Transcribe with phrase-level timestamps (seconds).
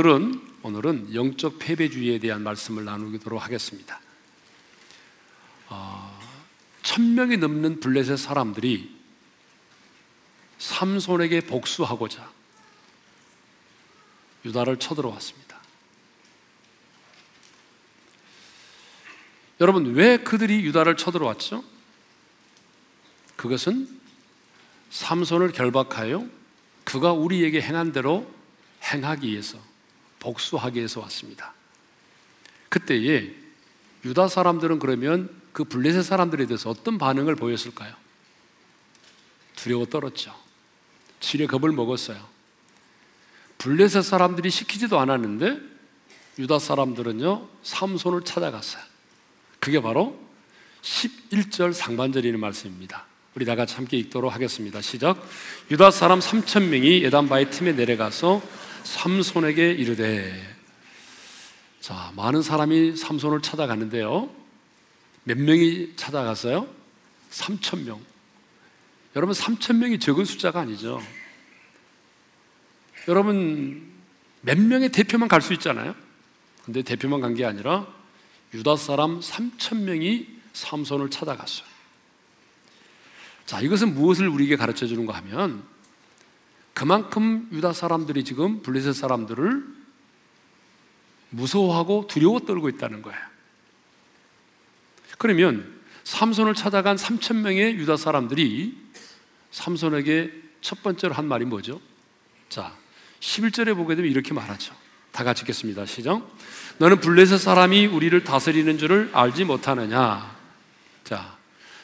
[0.00, 4.00] 오늘은 오늘은 영적 패배주의에 대한 말씀을 나누도록 하겠습니다.
[5.68, 6.18] 어,
[6.82, 8.96] 천 명이 넘는 블레셋 사람들이
[10.56, 12.30] 삼손에게 복수하고자
[14.46, 15.60] 유다를 쳐들어왔습니다.
[19.60, 21.62] 여러분, 왜 그들이 유다를 쳐들어왔죠?
[23.36, 24.00] 그것은
[24.88, 26.26] 삼손을 결박하여
[26.84, 28.32] 그가 우리에게 행한 대로
[28.82, 29.69] 행하기 위해서,
[30.20, 31.52] 복수하기 위해서 왔습니다.
[32.68, 33.34] 그때에
[34.04, 37.92] 유다 사람들은 그러면 그 블레셋 사람들에 대해서 어떤 반응을 보였을까요?
[39.56, 40.34] 두려워 떨었죠.
[41.18, 42.24] 지뢰 겁을 먹었어요.
[43.58, 45.58] 블레셋 사람들이 시키지도 않았는데
[46.38, 48.82] 유다 사람들은요, 삼손을 찾아갔어요.
[49.58, 50.18] 그게 바로
[50.80, 53.04] 11절 상반절이는 말씀입니다.
[53.34, 54.80] 우리 다 같이 함께 읽도록 하겠습니다.
[54.80, 55.22] 시작.
[55.70, 58.42] 유다 사람 3천 명이 예단바의 틈에 내려가서
[58.84, 60.56] 삼손에게 이르되
[61.80, 64.30] 자, 많은 사람이 삼손을 찾아가는데요.
[65.24, 66.68] 몇 명이 찾아갔어요?
[67.30, 68.00] 3천 명.
[69.16, 71.00] 여러분 3천 명이 적은 숫자가 아니죠.
[73.08, 73.90] 여러분
[74.42, 75.94] 몇 명의 대표만 갈 수 있잖아요.
[76.64, 77.86] 근데 대표만 간 게 아니라
[78.54, 81.66] 유다 사람 3천 명이 삼손을 찾아갔어요.
[83.46, 85.64] 자, 이것은 무엇을 우리에게 가르쳐 주는가 하면
[86.74, 89.64] 그만큼 유다 사람들이 지금 블레셋 사람들을
[91.30, 93.20] 무서워하고 두려워 떨고 있다는 거예요.
[95.18, 98.76] 그러면 삼손을 찾아간 3천 명의 유다 사람들이
[99.50, 101.80] 삼손에게 첫 번째로 한 말이 뭐죠?
[102.48, 102.74] 자,
[103.20, 104.74] 11절에 보게 되면 이렇게 말하죠.
[105.12, 105.86] 다 같이 읽겠습니다.
[105.86, 106.26] 시작.
[106.78, 110.36] 너는 블레셋 사람이 우리를 다스리는 줄을 알지 못하느냐?
[111.04, 111.36] 자,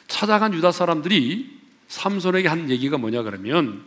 [0.07, 3.83] 찾아간 유다 사람들이 삼손에게 한 얘기가 뭐냐 그러면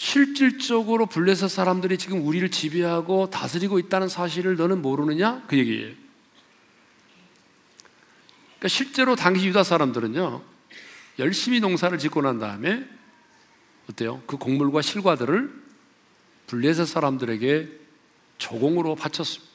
[0.00, 5.44] 실질적으로 블레셋 사람들이 지금 우리를 지배하고 다스리고 있다는 사실을 너는 모르느냐?
[5.46, 5.94] 그 얘기예요.
[8.56, 10.42] 그러니까 실제로 당시 유다 사람들은요,
[11.18, 12.88] 열심히 농사를 짓고 난 다음에
[13.90, 14.22] 어때요?
[14.26, 15.52] 그 곡물과 실과들을
[16.46, 17.68] 블레셋 사람들에게
[18.38, 19.52] 조공으로 바쳤습니다.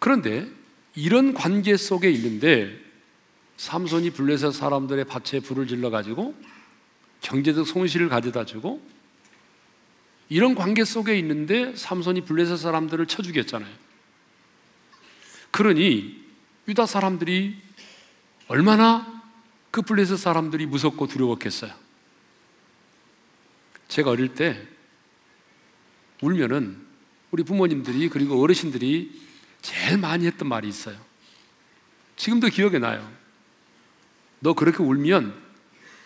[0.00, 0.48] 그런데
[0.96, 2.76] 이런 관계 속에 있는데
[3.56, 6.34] 삼손이 블레셋 사람들의 밭에 불을 질러 가지고
[7.22, 8.82] 경제적 손실을 가져다 주고
[10.28, 13.72] 이런 관계 속에 있는데 삼손이 블레셋 사람들을 쳐 죽였잖아요.
[15.50, 16.22] 그러니
[16.68, 17.56] 유다 사람들이
[18.48, 19.22] 얼마나
[19.70, 21.72] 그 블레셋 사람들이 무섭고 두려웠겠어요.
[23.88, 24.60] 제가 어릴 때
[26.22, 26.80] 울면은
[27.30, 29.20] 우리 부모님들이 그리고 어르신들이
[29.60, 30.96] 제일 많이 했던 말이 있어요.
[32.16, 33.10] 지금도 기억에 나요.
[34.40, 35.41] 너 그렇게 울면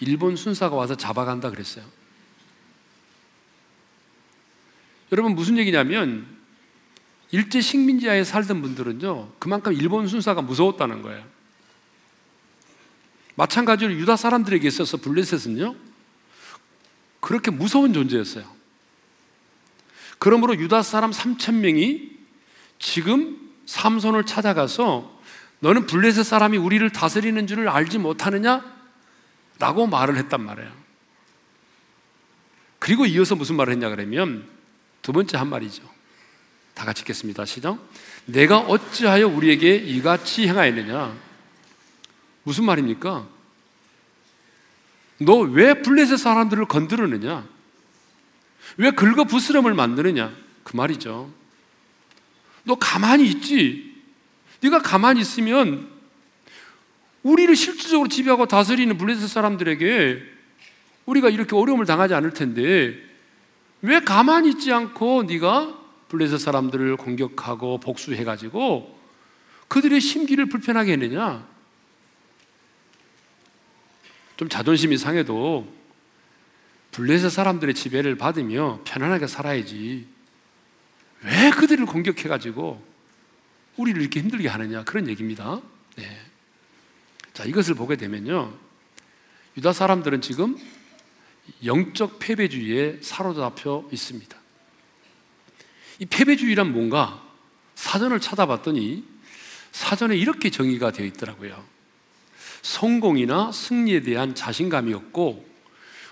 [0.01, 1.85] 일본 순사가 와서 잡아간다 그랬어요.
[5.13, 6.27] 여러분 무슨 얘기냐면
[7.31, 11.25] 일제 식민지하에 살던 분들은요 그만큼 일본 순사가 무서웠다는 거예요.
[13.37, 15.75] 마찬가지로 유다 사람들에게 있어서 블레셋은요
[17.21, 18.45] 그렇게 무서운 존재였어요.
[20.19, 22.17] 그러므로 유다 사람 3천 명이
[22.79, 25.21] 지금 삼손을 찾아가서
[25.61, 28.76] 너는 블레셋 사람이 우리를 다스리는 줄을 알지 못하느냐?
[29.59, 30.73] 라고 말을 했단 말이에요.
[32.79, 34.49] 그리고 이어서 무슨 말을 했냐 그러면
[35.03, 35.83] 두 번째 한 말이죠.
[36.75, 37.45] 다 같이 읽겠습니다.
[37.47, 37.79] 시작.
[38.27, 41.17] 내가 어찌하여 우리에게 이같이 행하였느냐?
[42.43, 43.27] 무슨 말입니까?
[45.19, 47.47] 너 왜 블레셋 사람들을 건드르느냐?
[48.77, 50.35] 왜 긁어 부스럼을 만드느냐?
[50.65, 51.33] 그 말이죠.
[52.65, 53.97] 너 가만히 있지.
[54.61, 55.96] 네가 가만히 있으면
[57.27, 60.23] 우리를 실질적으로 지배하고 다스리는 블레셋 사람들에게
[61.07, 62.97] 우리가 이렇게 어려움을 당하지 않을 텐데
[63.83, 65.77] 왜 가만히 있지 않고 네가
[66.09, 68.97] 블레셋 사람들을 공격하고 복수해 가지고
[69.67, 71.45] 그들의 심기를 불편하게 했느냐?
[74.37, 75.67] 좀 자존심이 상해도
[76.93, 80.07] 블레셋 사람들의 지배를 받으며 편안하게 살아야지.
[81.25, 82.81] 왜 그들을 공격해 가지고
[83.77, 85.61] 우리를 이렇게 힘들게 하느냐 그런 얘기입니다.
[85.97, 86.26] 네.
[87.37, 88.51] 자, 이것을 보게 되면요.
[89.59, 90.57] 유다 사람들은 지금
[91.67, 94.35] 영적 패배주의에 사로잡혀 있습니다.
[95.99, 97.23] 이 패배주의란 뭔가
[97.75, 99.05] 사전을 찾아봤더니
[99.71, 101.63] 사전에 이렇게 정의가 되어 있더라고요.
[102.63, 105.47] 성공이나 승리에 대한 자신감이 없고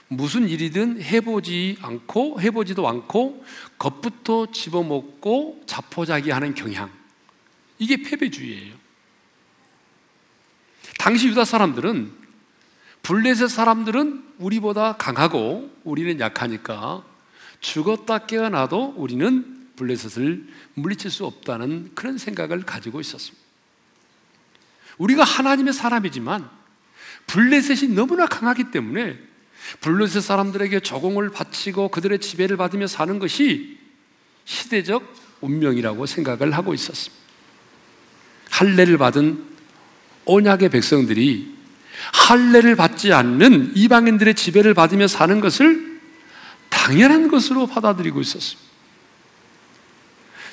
[0.08, 3.46] 무슨 일이든 해보지 않고 해보지도 않고
[3.78, 6.92] 겉부터 집어먹고 자포자기하는 경향.
[7.78, 8.83] 이게 패배주의예요.
[11.04, 12.10] 당시 유다 사람들은
[13.02, 17.04] 블레셋 사람들은 우리보다 강하고 우리는 약하니까
[17.60, 23.44] 죽었다 깨어나도 우리는 블레셋을 물리칠 수 없다는 그런 생각을 가지고 있었습니다.
[24.96, 26.48] 우리가 하나님의 사람이지만
[27.26, 29.18] 블레셋이 너무나 강하기 때문에
[29.82, 33.78] 블레셋 사람들에게 조공을 바치고 그들의 지배를 받으며 사는 것이
[34.46, 37.22] 시대적 운명이라고 생각을 하고 있었습니다.
[38.48, 39.53] 할례를 받은
[40.26, 41.54] 언약의 백성들이
[42.12, 46.00] 할례를 받지 않는 이방인들의 지배를 받으며 사는 것을
[46.68, 48.62] 당연한 것으로 받아들이고 있었습니다.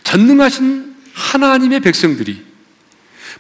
[0.04, 2.52] 전능하신 하나님의 백성들이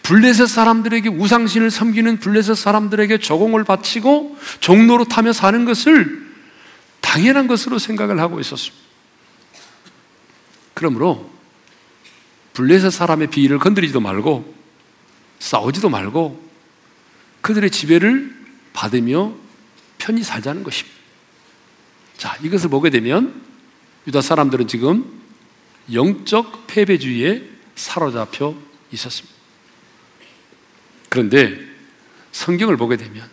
[0.03, 6.31] 블레셋 사람들에게 우상신을 섬기는 블레셋 사람들에게 조공을 바치고 종로로 타며 사는 것을
[7.01, 8.81] 당연한 것으로 생각을 하고 있었습니다.
[10.73, 11.29] 그러므로
[12.53, 14.60] 블레셋 사람의 비위를 건드리지도 말고
[15.41, 16.49] 싸우지도 말고
[17.41, 18.33] 그들의 지배를
[18.73, 19.33] 받으며
[19.97, 20.97] 편히 살자는 것입니다.
[22.15, 23.41] 자, 이것을 보게 되면
[24.05, 25.19] 유다 사람들은 지금
[25.91, 27.43] 영적 패배주의에
[27.75, 28.55] 사로잡혀
[28.91, 29.35] 있었습니다.
[31.09, 31.59] 그런데
[32.31, 33.27] 성경을 보게 되면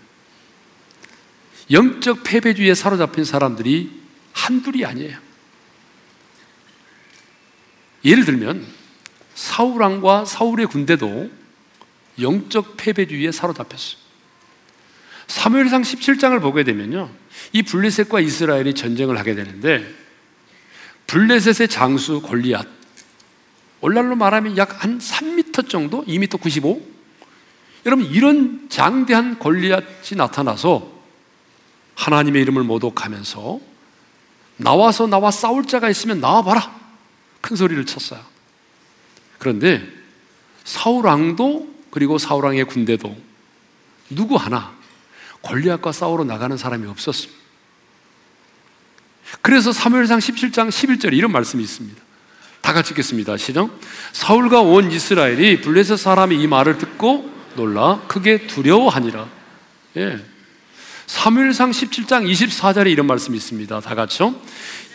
[1.70, 4.00] 영적 패배주의에 사로잡힌 사람들이
[4.32, 5.18] 한둘이 아니에요.
[8.02, 8.66] 예를 들면
[9.34, 11.37] 사울왕과 사울의 군대도
[12.20, 13.98] 영적 패배주의에 사로잡혔어요.
[15.26, 17.10] 사무엘상 17장을 보게 되면요.
[17.52, 19.86] 이 블레셋과 이스라엘이 전쟁을 하게 되는데
[21.06, 22.66] 블레셋의 장수 골리앗
[23.80, 26.80] 오늘날로 말하면 약 한 3m 정도, 2m 95.
[27.86, 30.98] 여러분 이런 장대한 골리앗이 나타나서
[31.94, 33.60] 하나님의 이름을 모독하면서
[34.56, 36.76] 나와서 나와 싸울 자가 있으면 나와 봐라.
[37.40, 38.20] 큰 소리를 쳤어요.
[39.38, 39.86] 그런데
[40.64, 43.16] 사울 왕도 그리고 사울 왕의 군대도
[44.10, 44.74] 누구 하나
[45.40, 47.38] 골리앗과 싸우러 나가는 사람이 없었습니다.
[49.42, 52.00] 그래서 사무엘상 17장 11절에 이런 말씀이 있습니다.
[52.60, 53.36] 다 같이 읽겠습니다.
[53.36, 53.70] 시작.
[54.12, 59.28] 사울과 온 이스라엘이 블레셋 사람이 이 말을 듣고 놀라 크게 두려워하니라.
[59.96, 60.24] 예.
[61.06, 63.80] 사무엘상 17장 24절에 이런 말씀이 있습니다.
[63.80, 64.34] 다 같이요.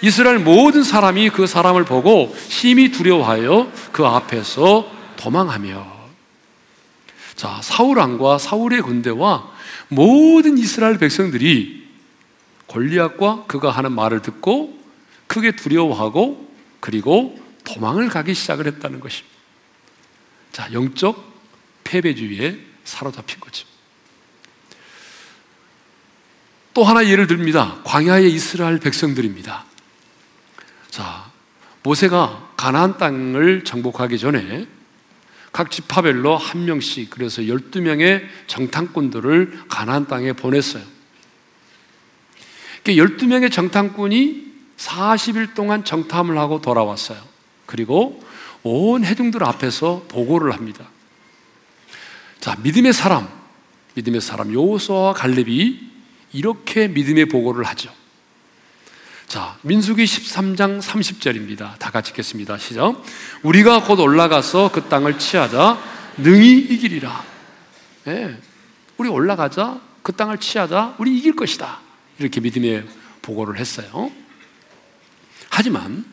[0.02, 5.93] 이스라엘 모든 사람이 그 사람을 보고 심히 두려워하여 그 앞에서 도망하며
[7.36, 9.52] 자, 사울 왕과 사울의 군대와
[9.90, 11.84] 모든 이스라엘 백성들이
[12.68, 14.80] 골리앗과 그가 하는 말을 듣고
[15.28, 19.34] 크게 두려워하고 그리고 도망을 가기 시작을 했다는 것입니다.
[20.52, 21.34] 자, 영적
[21.84, 23.66] 패배주의에 사로잡힌 거죠.
[26.74, 27.80] 또 하나 예를 듭니다.
[27.84, 29.66] 광야의 이스라엘 백성들입니다.
[30.90, 31.32] 자,
[31.84, 34.68] 모세가 가나안 땅을 정복하기 전에
[35.54, 40.84] 각 지파별로 한 명씩 그래서 12명의 정탐꾼들을 가나안 땅에 보냈어요.
[42.84, 47.20] 12명의 정탐꾼이 40일 동안 정탐을 하고 돌아왔어요.
[47.68, 48.22] 그리고
[48.64, 50.90] 온 해중들 앞에서 보고를 합니다.
[52.40, 53.30] 자, 믿음의 사람,
[53.94, 55.80] 믿음의 사람 요호수아와 갈렙이
[56.34, 57.94] 이렇게 믿음의 보고를 하죠.
[59.34, 61.80] 자, 민수기 13장 30절입니다.
[61.80, 62.60] 다 같이 읽겠습니다.
[62.60, 63.02] 시작.
[63.42, 65.80] 우리가 곧 올라가서 그 땅을 취하자
[66.20, 67.24] 능히 이기리라.
[68.04, 68.40] 네.
[68.98, 71.80] 우리 올라가자 그 땅을 취하자 우리 이길 것이다.
[72.20, 72.86] 이렇게 믿음의
[73.24, 74.12] 보고를 했어요.
[75.50, 76.06] 하지만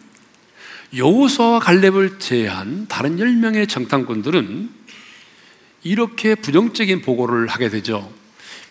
[0.97, 4.71] 여호수아와 갈렙을 제외한 다른 10명의 정탐꾼들은
[5.83, 8.11] 이렇게 부정적인 보고를 하게 되죠.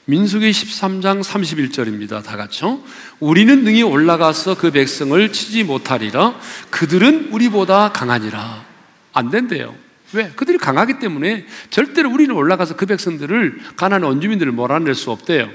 [0.09, 2.23] 민수기 13장 31절입니다.
[2.23, 2.81] 다 같이요.
[3.19, 6.33] 우리는 능히 올라가서 그 백성을 치지 못하리라.
[6.71, 8.65] 그들은 우리보다 강하니라.
[9.13, 9.75] 안 된대요.
[10.13, 10.31] 왜?
[10.35, 15.47] 그들이 강하기 때문에 절대로 우리는 올라가서 그 백성들을 가난한 원주민들을 몰아낼 수 없대요.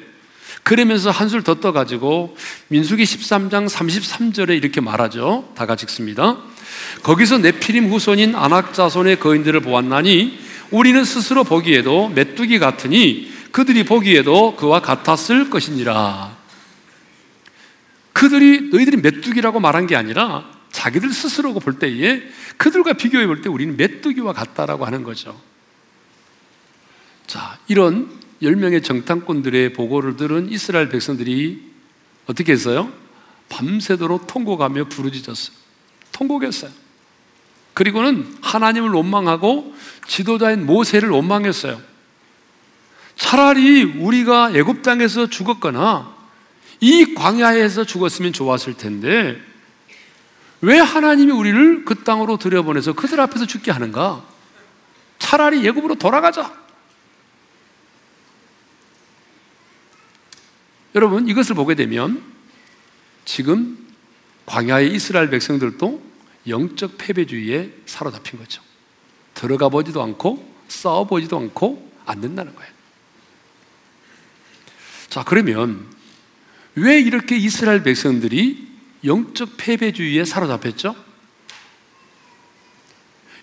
[0.62, 2.36] 그러면서 한술 더 떠가지고
[2.68, 5.52] 민수기 13장 33절에 이렇게 말하죠.
[5.56, 6.36] 다 같이 읽습니다.
[7.02, 10.38] 거기서 네피림 후손인 아낙 자손의 거인들을 보았나니
[10.70, 16.36] 우리는 스스로 보기에도 메뚜기 같으니 그들이 보기에도 그와 같았을 것이니라.
[18.12, 22.20] 그들이 너희들이 메뚜기라고 말한 게 아니라 자기들 스스로고 볼 때에
[22.56, 25.40] 그들과 비교해 볼 때 우리는 메뚜기와 같다라고 하는 거죠.
[27.28, 28.10] 자, 이런
[28.42, 31.62] 10명의 정탐꾼들의 보고를 들은 이스라엘 백성들이
[32.26, 32.92] 어떻게 했어요?
[33.50, 35.56] 밤새도록 통곡하며 부르짖었어요.
[36.10, 36.72] 통곡했어요.
[37.72, 39.76] 그리고는 하나님을 원망하고
[40.08, 41.93] 지도자인 모세를 원망했어요.
[43.16, 46.14] 차라리 우리가 애굽 땅에서 죽었거나
[46.80, 49.40] 이 광야에서 죽었으면 좋았을 텐데
[50.60, 54.24] 왜 하나님이 우리를 그 땅으로 들여보내서 그들 앞에서 죽게 하는가?
[55.18, 56.52] 차라리 예굽으로 돌아가자.
[60.94, 62.22] 여러분 이것을 보게 되면
[63.24, 63.78] 지금
[64.46, 66.02] 광야의 이스라엘 백성들도
[66.46, 68.62] 영적 패배주의에 사로잡힌 거죠.
[69.34, 72.73] 들어가 보지도 않고 싸워 보지도 않고 안 된다는 거예요.
[75.14, 75.86] 자, 그러면
[76.74, 78.66] 왜 이렇게 이스라엘 백성들이
[79.04, 80.96] 영적 패배주의에 사로잡혔죠?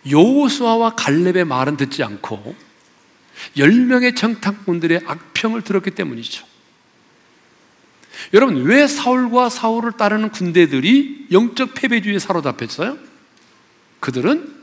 [0.09, 2.57] 여호수아와 갈렙의 말은 듣지 않고
[3.55, 6.45] 10명의 정탐꾼들의 악평을 들었기 때문이죠.
[8.33, 12.97] 여러분, 왜 사울과 사울을 따르는 군대들이 영적 패배주의에 사로잡혔어요?
[14.01, 14.61] 그들은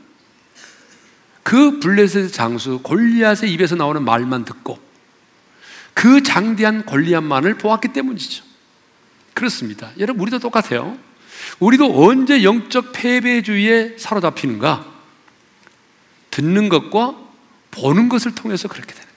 [1.41, 4.88] 그 블레셋의 장수 골리앗의 입에서 나오는 말만 듣고
[5.99, 8.45] 그 장대한 골리앗만을 보았기 때문이죠.
[9.33, 9.91] 그렇습니다.
[9.97, 10.97] 여러분, 우리도 똑같아요.
[11.59, 14.89] 우리도 언제 영적 패배주의에 사로잡히는가?
[16.31, 17.17] 듣는 것과
[17.71, 19.09] 보는 것을 통해서 그렇게 되는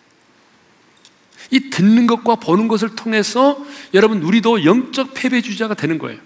[1.53, 6.19] 이 듣는 것과 보는 것을 통해서 여러분 우리도 영적 패배주의자가 되는 거예요.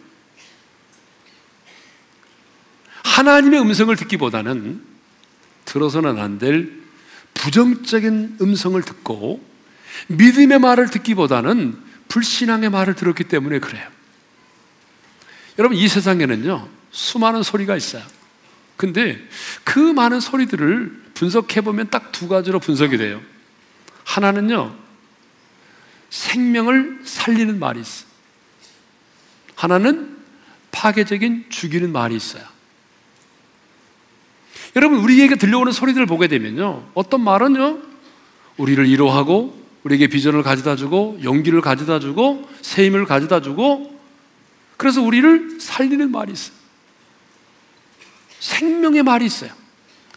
[3.04, 4.82] 하나님의 음성을 듣기보다는
[5.66, 6.72] 들어서는 안 될
[7.34, 9.55] 부정적인 음성을 듣고
[10.08, 13.86] 믿음의 말을 듣기보다는 불신앙의 말을 들었기 때문에 그래요.
[15.58, 18.02] 여러분 이 세상에는요 수많은 소리가 있어요.
[18.76, 19.18] 근데
[19.64, 23.20] 그 많은 소리들을 분석해 보면 딱 두 가지로 분석이 돼요.
[24.04, 24.74] 하나는요
[26.10, 28.06] 생명을 살리는 말이 있어.
[29.54, 30.16] 하나는
[30.70, 32.44] 파괴적인 죽이는 말이 있어요.
[34.76, 36.90] 여러분, 우리에게 들려오는 소리들을 보게 되면요.
[36.94, 37.80] 어떤 말은요,
[38.58, 43.96] 우리를 위로하고, 우리에게 비전을 가져다 주고, 용기를 가져다 주고, 새 힘을 가져다 주고,
[44.76, 46.56] 그래서 우리를 살리는 말이 있어요.
[48.40, 49.52] 생명의 말이 있어요.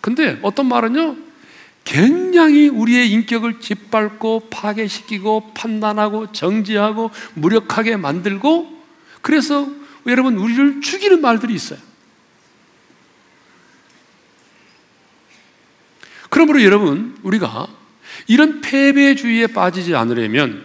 [0.01, 1.17] 근데 어떤 말은요,
[1.83, 8.71] 굉장히 우리의 인격을 짓밟고 파괴시키고 판단하고 정지하고 무력하게 만들고
[9.21, 9.67] 그래서
[10.07, 11.79] 여러분 우리를 죽이는 말들이 있어요.
[16.29, 17.78] 그러므로 여러분 우리가
[18.27, 20.63] 이런 패배주의에 빠지지 않으려면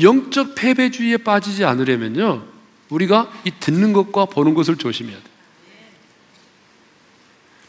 [0.00, 2.44] 영적 패배주의에 빠지지 않으려면요
[2.88, 5.22] 우리가 이 듣는 것과 보는 것을 조심해야 돼.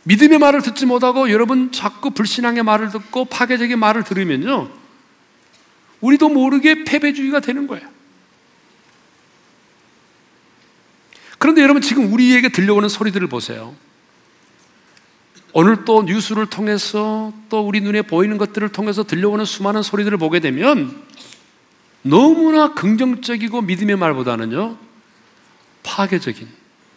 [0.04, 4.70] 믿음의 말을 듣지 못하고 여러분 자꾸 불신앙의 말을 듣고 파괴적인 말을 들으면요.
[6.02, 7.88] 우리도 모르게 패배주의가 되는 거예요.
[11.40, 13.76] 그런데 여러분 지금 우리에게 들려오는 소리들을 보세요.
[15.58, 21.02] 오늘 또 뉴스를 통해서 또 우리 눈에 보이는 것들을 통해서 들려오는 수많은 소리들을 보게 되면
[22.02, 24.78] 너무나 긍정적이고 믿음의 말보다는요,
[25.82, 26.50] 파괴적인,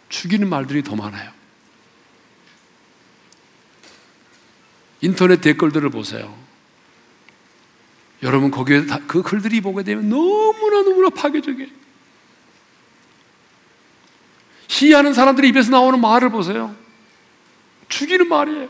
[0.09, 1.31] 죽이는 말들이 더 많아요.
[4.99, 6.37] 인터넷 댓글들을 보세요.
[8.23, 11.69] 여러분 거기에 그 글들이 보게 되면 너무나 너무나 파괴적이에요.
[14.67, 16.75] 시위하는 사람들이 입에서 나오는 말을 보세요.
[17.89, 18.69] 죽이는 말이에요.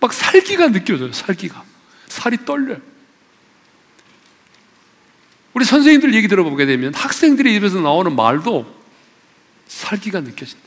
[0.00, 1.12] 막 살기가 느껴져요.
[1.12, 1.64] 살기가.
[2.08, 2.80] 살이 떨려요.
[5.52, 8.80] 우리 선생님들 얘기 들어보게 되면 학생들의 입에서 나오는 말도
[9.66, 10.64] 살기가 느껴진대.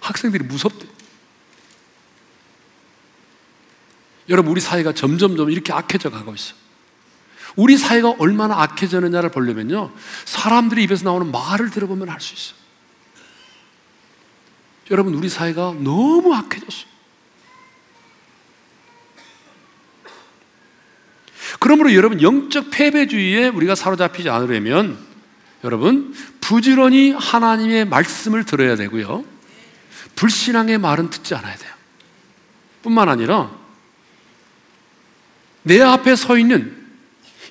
[0.00, 0.86] 학생들이 무섭대.
[4.28, 6.54] 여러분, 우리 사회가 점점점 이렇게 악해져 가고 있어.
[7.56, 9.92] 우리 사회가 얼마나 악해졌느냐를 보려면요.
[10.26, 12.54] 사람들이 입에서 나오는 말을 들어보면 알 수 있어.
[14.90, 16.86] 여러분, 우리 사회가 너무 악해졌어.
[21.60, 24.98] 그러므로 여러분, 영적 패배주의에 우리가 사로잡히지 않으려면
[25.64, 29.24] 여러분, 부지런히 하나님의 말씀을 들어야 되고요.
[30.14, 31.72] 불신앙의 말은 듣지 않아야 돼요.
[32.82, 33.50] 뿐만 아니라
[35.62, 36.76] 내 앞에 서 있는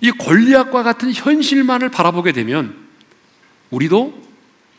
[0.01, 2.88] 이 권리학과 같은 현실만을 바라보게 되면
[3.70, 4.27] 우리도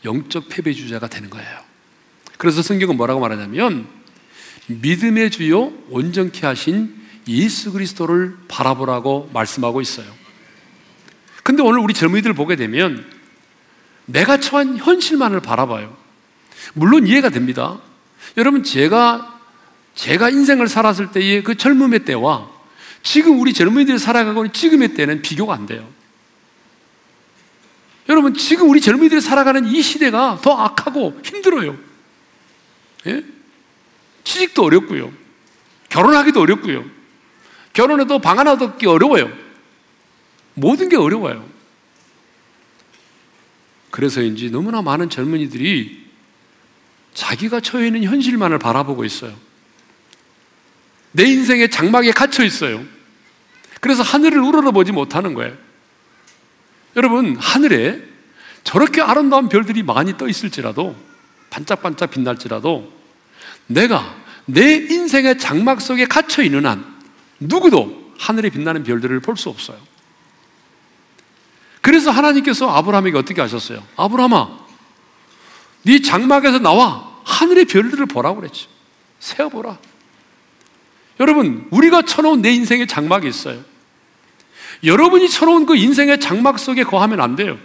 [0.05, 1.68] 영적 패배주자가 되는 거예요.
[2.39, 3.85] 그래서 성경은 뭐라고 말하냐면
[4.67, 6.95] 믿음의 주요 온전케 하신
[7.27, 10.07] 예수 그리스도를 바라보라고 말씀하고 있어요.
[11.43, 13.05] 근데 오늘 우리 젊은이들 보게 되면
[14.05, 15.93] 내가 처한 현실만을 바라봐요.
[16.73, 17.77] 물론 이해가 됩니다.
[18.37, 19.37] 여러분 제가
[19.95, 22.49] 제가 인생을 살았을 때의 그 젊음의 때와
[23.03, 25.85] 지금 우리 젊은이들이 살아가고 있는 지금의 때는 비교가 안 돼요.
[28.07, 31.88] 여러분, 지금 우리 젊은이들이 살아가는 이 시대가 더 악하고 힘들어요.
[33.07, 33.23] 예?
[34.23, 35.11] 취직도 어렵고요.
[35.89, 36.85] 결혼하기도 어렵고요.
[37.73, 39.31] 결혼해도 방 하나 얻기 어려워요.
[40.53, 41.47] 모든 게 어려워요.
[43.91, 46.09] 그래서인지 너무나 많은 젊은이들이
[47.13, 49.35] 자기가 처해 있는 현실만을 바라보고 있어요.
[51.11, 52.85] 내 인생의 장막에 갇혀 있어요.
[53.81, 55.57] 그래서 하늘을 우러러보지 못하는 거예요.
[56.95, 58.03] 여러분, 하늘에
[58.63, 60.95] 저렇게 아름다운 별들이 많이 떠 있을지라도
[61.49, 62.91] 반짝반짝 빛날지라도
[63.67, 64.15] 내가
[64.45, 66.85] 내 인생의 장막 속에 갇혀 있는 한
[67.39, 69.77] 누구도 하늘에 빛나는 별들을 볼 수 없어요.
[71.81, 73.83] 그래서 하나님께서 아브라함에게 어떻게 하셨어요?
[73.95, 74.59] 아브라함아,
[75.83, 78.67] 네 장막에서 나와 하늘의 별들을 보라고 그랬죠.
[79.19, 79.77] 세어보라.
[81.19, 83.63] 여러분, 우리가 쳐놓은 내 인생의 장막이 있어요.
[84.83, 87.57] 여러분이 쳐놓은 그 인생의 장막 속에 거하면 안 돼요.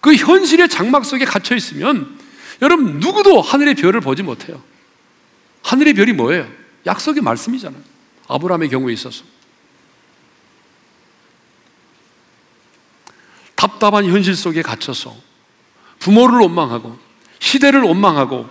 [0.00, 2.18] 그 현실의 장막 속에 갇혀 있으면
[2.62, 4.62] 여러분 누구도 하늘의 별을 보지 못해요.
[5.62, 6.48] 하늘의 별이 뭐예요?
[6.86, 7.82] 약속의 말씀이잖아요.
[8.28, 9.24] 아브라함의 경우에 있어서.
[13.54, 15.14] 답답한 현실 속에 갇혀서
[15.98, 16.98] 부모를 원망하고
[17.40, 18.48] 시대를 원망하고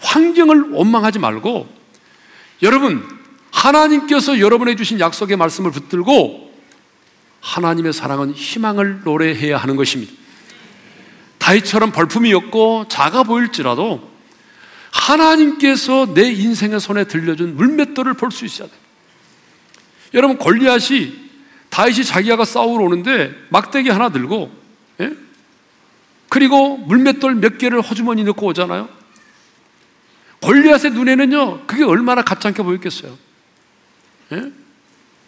[0.00, 1.66] 환경을 원망하지 말고
[2.62, 3.06] 여러분
[3.50, 6.50] 하나님께서 여러분에 주신 약속의 말씀을 붙들고
[7.40, 10.12] 하나님의 사랑은 희망을 노래해야 하는 것입니다.
[11.50, 14.08] 다이처럼 벌품이 없고 작아 보일지라도
[14.92, 18.78] 하나님께서 내 인생의 손에 들려준 물맷돌을 볼 수 있어야 돼요.
[20.14, 21.30] 여러분 골리앗이
[21.70, 24.52] 다윗이 자기가 싸우러 오는데 막대기 하나 들고
[25.00, 25.12] 예?
[26.28, 28.88] 그리고 물맷돌 몇 개를 허주머니 넣고 오잖아요.
[30.42, 33.16] 골리앗의 눈에는요 그게 얼마나 가짜게 보였겠어요.
[34.32, 34.52] 예?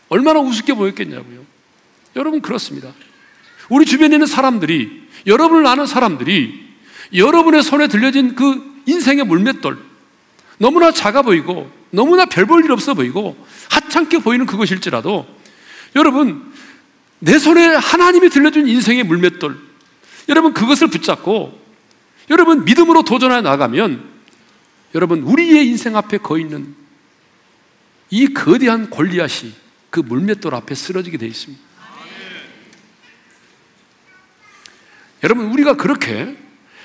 [0.08, 1.44] 얼마나 우습게 보였겠냐고요.
[2.14, 2.92] 여러분 그렇습니다.
[3.72, 6.62] 우리 주변에 있는 사람들이 여러분을 아는 사람들이
[7.14, 9.78] 여러분의 손에 들려진 그 인생의 물맷돌
[10.58, 13.34] 너무나 작아 보이고 너무나 별 볼 일 없어 보이고
[13.70, 15.26] 하찮게 보이는 그것일지라도
[15.96, 16.52] 여러분
[17.18, 19.56] 내 손에 하나님이 들려준 인생의 물맷돌
[20.28, 21.58] 여러분 그것을 붙잡고
[22.28, 24.04] 여러분 믿음으로 도전해 나가면
[24.94, 26.74] 여러분 우리의 인생 앞에 거 있는
[28.10, 29.52] 이 거대한 골리앗이
[29.88, 31.71] 그 물맷돌 앞에 쓰러지게 되어 있습니다.
[35.22, 36.36] 여러분 우리가 그렇게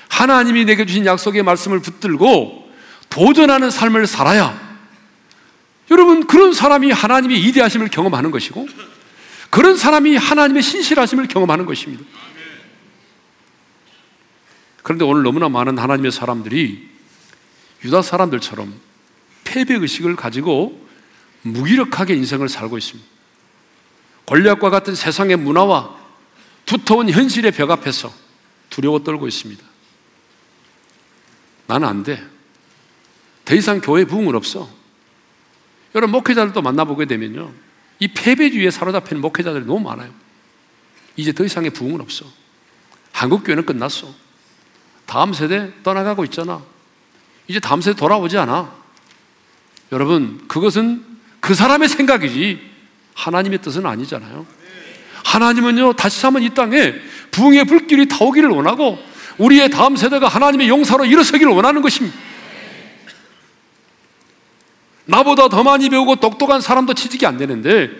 [0.08, 2.70] 하나님이 내게 주신 약속의 말씀을 붙들고
[3.10, 4.68] 도전하는 삶을 살아야
[5.90, 8.68] 여러분 그런 사람이 하나님의 이대하심을 경험하는 것이고
[9.50, 12.04] 그런 사람이 하나님의 신실하심을 경험하는 것입니다.
[14.82, 16.88] 그런데 오늘 너무나 많은 하나님의 사람들이
[17.84, 18.74] 유다 사람들처럼
[19.44, 20.86] 패배 의식을 가지고
[21.42, 23.08] 무기력하게 인생을 살고 있습니다.
[24.26, 25.96] 권력과 같은 세상의 문화와
[26.66, 28.12] 두터운 현실의 벽 앞에서
[28.70, 29.64] 두려워 떨고 있습니다.
[31.66, 32.24] 나는 안 돼.
[33.44, 34.68] 더 이상 교회 부흥은 없어.
[35.94, 37.52] 여러분, 목회자들도 만나보게 되면요.
[38.00, 40.12] 이 패배주의에 사로잡히는 목회자들이 너무 많아요.
[41.16, 42.24] 이제 더 이상의 부흥은 없어.
[43.12, 44.12] 한국교회는 끝났어.
[45.06, 46.62] 다음 세대 떠나가고 있잖아.
[47.48, 48.72] 이제 다음 세대 돌아오지 않아.
[49.92, 51.04] 여러분, 그것은
[51.40, 52.60] 그 사람의 생각이지
[53.14, 54.46] 하나님의 뜻은 아니잖아요.
[55.28, 56.94] 하나님은요, 다시 한번 이 땅에
[57.30, 58.98] 부흥의 불길이 타오기를 원하고
[59.36, 62.16] 우리의 다음 세대가 하나님의 용사로 일어서기를 원하는 것입니다.
[65.04, 67.90] 나보다 더 많이 배우고 똑똑한 사람도 취직이 안 되는데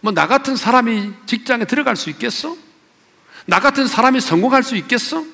[0.00, 2.56] 뭐 나 같은 사람이 직장에 들어갈 수 있겠어?
[3.46, 5.24] 나 같은 사람이 성공할 수 있겠어?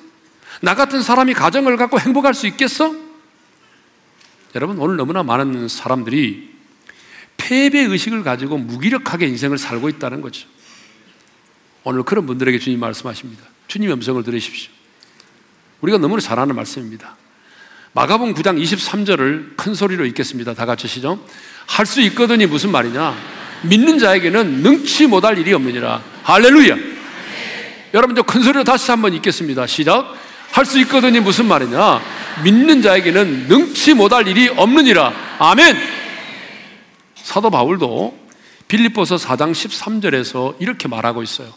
[0.61, 2.95] 나 같은 사람이 가정을 갖고 행복할 수 있겠어?
[4.55, 6.53] 여러분 오늘 너무나 많은 사람들이
[7.37, 10.47] 패배 의식을 가지고 무기력하게 인생을 살고 있다는 거죠.
[11.83, 13.43] 오늘 그런 분들에게 주님 말씀하십니다.
[13.67, 14.71] 주님의 음성을 들으십시오.
[15.81, 17.15] 우리가 너무나 잘 아는 말씀입니다.
[17.93, 20.53] 마가복 9장 23절을 큰 소리로 읽겠습니다.
[20.53, 21.19] 다 같이 시죠.
[21.67, 23.15] 할 수 있거든이 무슨 말이냐?
[23.63, 26.01] 믿는 자에게는 능치 못할 일이 없느니라.
[26.23, 26.75] 할렐루야.
[27.93, 29.67] 여러분 저 큰 소리로 다시 한번 읽겠습니다.
[29.67, 30.15] 시작.
[30.51, 32.01] 할 수 있거든이 무슨 말이냐?
[32.43, 35.13] 믿는 자에게는 능치 못할 일이 없느니라.
[35.39, 35.77] 아멘.
[37.15, 38.17] 사도 바울도
[38.67, 41.53] 빌립보서 4장 13절에서 이렇게 말하고 있어요.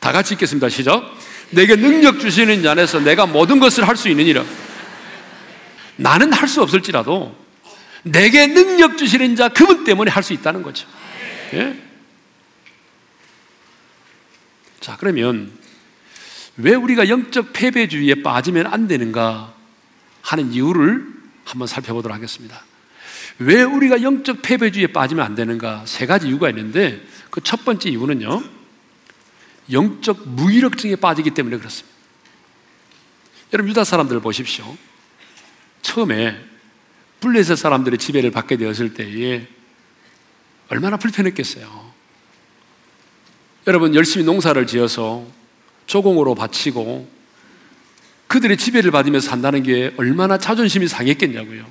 [0.00, 0.68] 다 같이 읽겠습니다.
[0.68, 1.14] 시작.
[1.50, 4.44] 내게 능력 주시는 자에서 내가 모든 것을 할 수 있느니라.
[5.96, 7.36] 나는 할 수 없을지라도
[8.02, 10.88] 내게 능력 주시는 자 그분 때문에 할 수 있다는 거죠.
[11.54, 11.78] 예?
[14.80, 15.52] 자, 그러면
[16.56, 19.52] 왜 우리가 영적 패배주의에 빠지면 안 되는가
[20.22, 21.04] 하는 이유를
[21.44, 22.64] 한번 살펴보도록 하겠습니다.
[23.38, 25.82] 왜 우리가 영적 패배주의에 빠지면 안 되는가?
[25.86, 28.42] 세 가지 이유가 있는데 그 첫 번째 이유는요.
[29.72, 31.96] 영적 무기력증에 빠지기 때문에 그렇습니다.
[33.52, 34.76] 여러분 유다 사람들을 보십시오.
[35.82, 36.38] 처음에
[37.20, 39.46] 블레셋 사람들의 지배를 받게 되었을 때에
[40.68, 41.90] 얼마나 불편했겠어요.
[43.66, 45.26] 여러분 열심히 농사를 지어서
[45.86, 47.10] 조공으로 바치고
[48.28, 51.66] 그들의 지배를 받으면서 산다는 게 얼마나 자존심이 상했겠냐고요.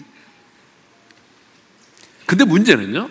[2.26, 3.10] 근데 문제는요.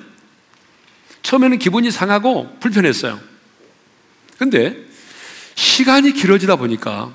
[1.22, 3.18] 처음에는 기분이 상하고 불편했어요.
[4.38, 4.86] 근데
[5.56, 7.12] 시간이 길어지다 보니까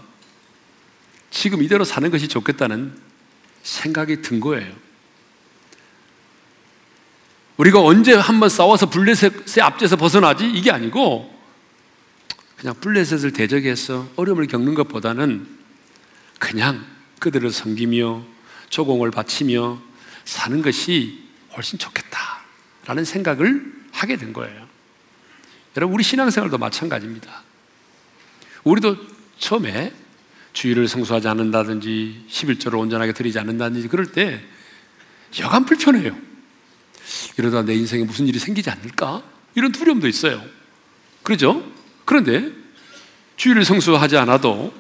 [1.32, 2.96] 지금 이대로 사는 것이 좋겠다는
[3.64, 4.72] 생각이 든 거예요.
[7.58, 10.50] 우리가 언제 한번 싸워서 블레셋의 앞에서 벗어나지?
[10.50, 11.34] 이게 아니고
[12.58, 15.48] 그냥 블레셋을 대적해서 어려움을 겪는 것보다는
[16.40, 16.86] 그냥
[17.20, 18.24] 그들을 섬기며
[18.70, 19.82] 조공을 바치며
[20.26, 21.24] 사는 것이
[21.56, 24.63] 훨씬 좋겠다라는 생각을 하게 된 거예요.
[25.76, 27.42] 여러분, 우리 신앙생활도 마찬가지입니다.
[28.64, 28.98] 우리도
[29.40, 29.94] 처음에
[30.54, 34.42] 주의를 성수하지 않는다든지 11조를 온전하게 드리지 않는다든지 그럴 때
[35.40, 36.16] 여간 불편해요.
[37.38, 39.24] 이러다 내 인생에 무슨 일이 생기지 않을까?
[39.56, 40.44] 이런 두려움도 있어요.
[41.24, 41.64] 그러죠?
[42.06, 42.52] 그런데
[43.38, 44.74] 주의를 성수하지 않아도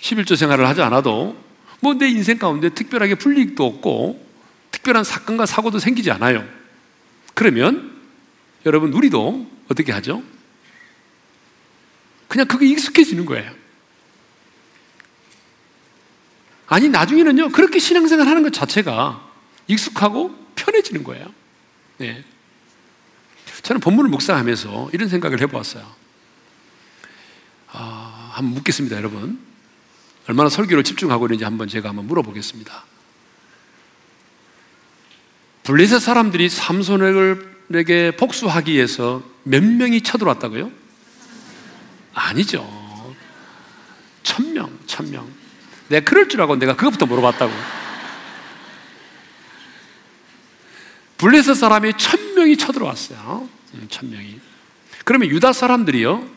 [0.00, 1.36] 11조 생활을 하지 않아도
[1.80, 4.26] 뭐 내 인생 가운데 특별하게 불이익도 없고
[4.70, 6.42] 특별한 사건과 사고도 생기지 않아요.
[7.34, 7.93] 그러면
[8.66, 10.22] 여러분 우리도 어떻게 하죠?
[12.28, 13.52] 그냥 그게 익숙해지는 거예요.
[16.66, 19.30] 아니 나중에는요 그렇게 신앙생활 하는 것 자체가
[19.68, 21.26] 익숙하고 편해지는 거예요.
[21.98, 22.24] 네.
[23.62, 26.04] 저는 본문을 묵상하면서 이런 생각을 해보았어요.
[27.72, 29.40] 아, 한번 묻겠습니다, 여러분.
[30.28, 32.84] 얼마나 설교를 집중하고 있는지 한번 제가 한번 물어보겠습니다.
[35.64, 37.02] 블레셋 사람들이 삼손
[37.72, 40.70] 에게 복수하기 위해서 몇 명이 쳐들어왔다고요?
[42.12, 42.68] 아니죠.
[44.22, 45.28] 천 명, 천 명.
[45.88, 47.52] 내가 그럴 줄 알고 내가 그것부터 물어봤다고.
[51.18, 53.48] 블레셋 사람이 천 명이 쳐들어왔어요.
[53.74, 54.40] 음, 천 명이.
[55.04, 56.28] 그러면 유다 사람들이요.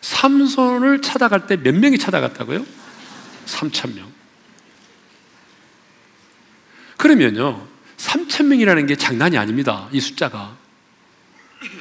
[0.00, 2.64] 삼손을 찾아갈 때 몇 명이 찾아갔다고요?
[3.46, 4.12] 3천 명.
[6.96, 7.66] 그러면요.
[7.98, 9.88] 3천 명이라는 게 장난이 아닙니다.
[9.92, 10.56] 이 숫자가.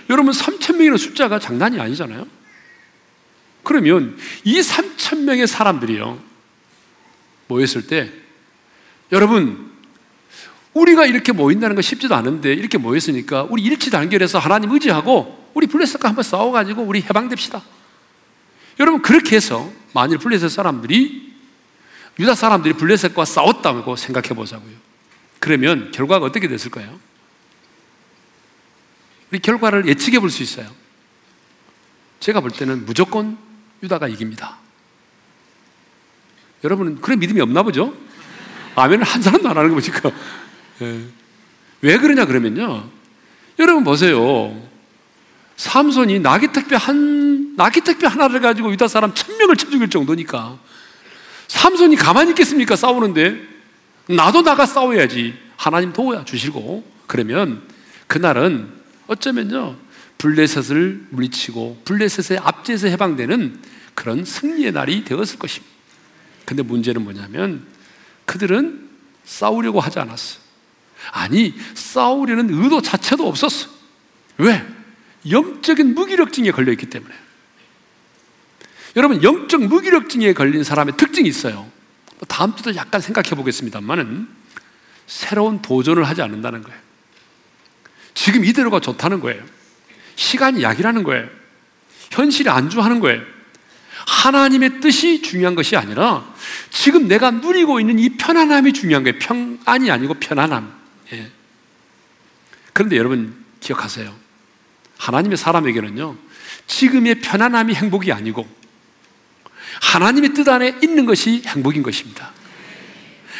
[0.09, 2.27] 여러분 3천 명이라는 숫자가 장난이 아니잖아요.
[3.63, 6.19] 그러면 이 3천 명의 사람들이요.
[7.47, 8.11] 모였을 때
[9.11, 9.71] 여러분
[10.73, 16.09] 우리가 이렇게 모인다는 거 쉽지도 않은데 이렇게 모였으니까 우리 일치 단결해서 하나님 의지하고 우리 블레셋과
[16.09, 17.61] 한번 싸워가지고 우리 해방됩시다.
[18.79, 21.33] 여러분 그렇게 해서 만일 블레셋 사람들이
[22.19, 24.86] 유다 사람들이 블레셋과 싸웠다고 생각해 보자고요.
[25.39, 26.99] 그러면 결과가 어떻게 됐을까요?
[29.31, 30.69] 우리 결과를 예측해 볼 수 있어요.
[32.19, 33.37] 제가 볼 때는 무조건
[33.83, 34.57] 유다가 이깁니다.
[36.63, 37.95] 여러분은 그런 믿음이 없나 보죠?
[38.75, 40.11] 아멘을 한 사람도 안 하는 거 보니까.
[40.81, 41.05] 예.
[41.81, 42.89] 왜 그러냐 그러면요.
[43.59, 44.67] 여러분 보세요.
[45.57, 50.57] 삼손이 나귀 택배 한, 나귀 택배 하나를 가지고 유다 사람 천 명을 쳐 죽일 정도니까.
[51.47, 52.75] 삼손이 가만히 있겠습니까?
[52.75, 53.56] 싸우는데.
[54.09, 55.37] 나도 나가 싸워야지.
[55.55, 56.83] 하나님 도와 주시고.
[57.07, 57.61] 그러면
[58.07, 58.71] 그날은
[59.07, 59.75] 어쩌면요.
[60.17, 63.61] 블레셋을 물리치고 블레셋의 압제에서 해방되는
[63.93, 65.73] 그런 승리의 날이 되었을 것입니다.
[66.45, 67.65] 근데 문제는 뭐냐면
[68.25, 68.89] 그들은
[69.25, 70.39] 싸우려고 하지 않았어.
[71.11, 73.69] 아니, 싸우려는 의도 자체도 없었어.
[74.37, 74.65] 왜?
[75.29, 77.13] 영적인 무기력증에 걸려 있기 때문에.
[78.95, 81.69] 여러분, 영적 무기력증에 걸린 사람의 특징이 있어요.
[82.27, 84.27] 다음 주도 약간 생각해 보겠습니다만은
[85.05, 86.79] 새로운 도전을 하지 않는다는 거예요.
[88.13, 89.43] 지금 이대로가 좋다는 거예요.
[90.15, 91.29] 시간이 약이라는 거예요.
[92.11, 93.21] 현실이 안주하는 거예요.
[94.07, 96.25] 하나님의 뜻이 중요한 것이 아니라
[96.69, 99.19] 지금 내가 누리고 있는 이 편안함이 중요한 거예요.
[99.19, 100.73] 평안이 아니고 편안함.
[101.13, 101.31] 예.
[102.73, 104.13] 그런데 여러분 기억하세요.
[104.97, 106.15] 하나님의 사람에게는요,
[106.67, 108.47] 지금의 편안함이 행복이 아니고
[109.81, 112.31] 하나님의 뜻 안에 있는 것이 행복인 것입니다.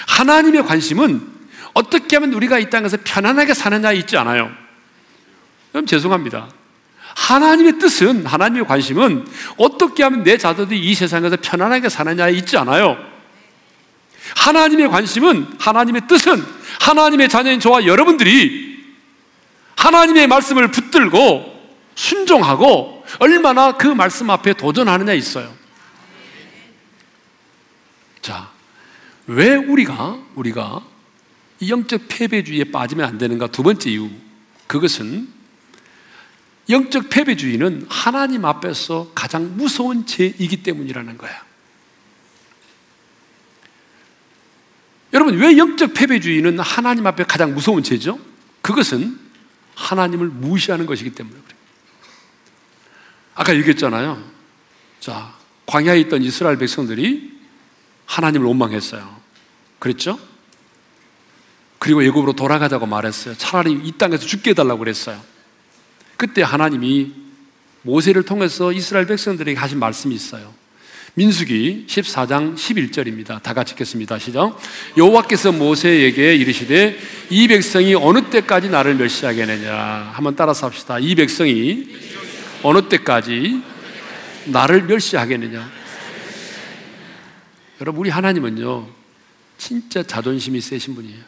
[0.08, 1.22] 하나님의 관심은
[1.74, 4.52] 어떻게 하면 우리가 이 땅에서 편안하게 사느냐에 있지 않아요.
[5.72, 6.50] 그럼 죄송합니다.
[7.16, 12.98] 하나님의 뜻은, 하나님의 관심은 어떻게 하면 내 자녀들이 이 세상에서 편안하게 사느냐에 있지 않아요.
[14.36, 16.44] 하나님의 관심은, 하나님의 뜻은,
[16.82, 18.78] 하나님의 자녀인 저와 여러분들이
[19.76, 21.58] 하나님의 말씀을 붙들고
[21.96, 25.52] 순종하고 얼마나 그 말씀 앞에 도전하느냐 있어요.
[28.28, 28.52] 자,
[29.26, 30.86] 왜 우리가, 우리가
[31.62, 33.48] 이 영적 패배주의에 빠지면 안 되는가?
[33.48, 34.10] 두 번째 이유.
[34.68, 35.30] 그것은
[36.70, 41.42] 영적 패배주의는 하나님 앞에서 가장 무서운 죄이기 때문이라는 거야.
[45.14, 48.20] 여러분, 왜 영적 패배주의는 하나님 앞에 가장 무서운 죄죠?
[48.62, 49.18] 그것은
[49.74, 51.60] 하나님을 무시하는 것이기 때문에 그래요.
[53.36, 54.22] 아까 얘기했잖아요.
[55.00, 55.34] 자,
[55.66, 57.37] 광야에 있던 이스라엘 백성들이
[58.08, 59.16] 하나님을 원망했어요.
[59.78, 60.20] 그랬죠?
[61.78, 63.36] 그리고 예굽으로 돌아가자고 말했어요.
[63.38, 65.22] 차라리 이 땅에서 죽게 해달라고 그랬어요.
[66.16, 67.14] 그때 하나님이
[67.84, 70.54] 모세를 통해서 이스라엘 백성들에게 하신 말씀이 있어요.
[71.14, 73.42] 민수기 14장 11절입니다.
[73.42, 74.20] 다 같이 읽겠습니다.
[74.20, 74.60] 시작.
[74.98, 76.98] 여호와께서 모세에게 이르시되
[77.30, 80.12] 이 백성이 어느 때까지 나를 멸시하겠느냐.
[80.14, 81.00] 한번 따라서 합시다.
[81.00, 81.88] 이 백성이
[82.62, 83.62] 어느 때까지
[84.46, 85.78] 나를 멸시하겠느냐.
[87.82, 88.88] 여러분 우리 하나님은요.
[89.58, 91.24] 진짜 자존심이 세신 분이에요.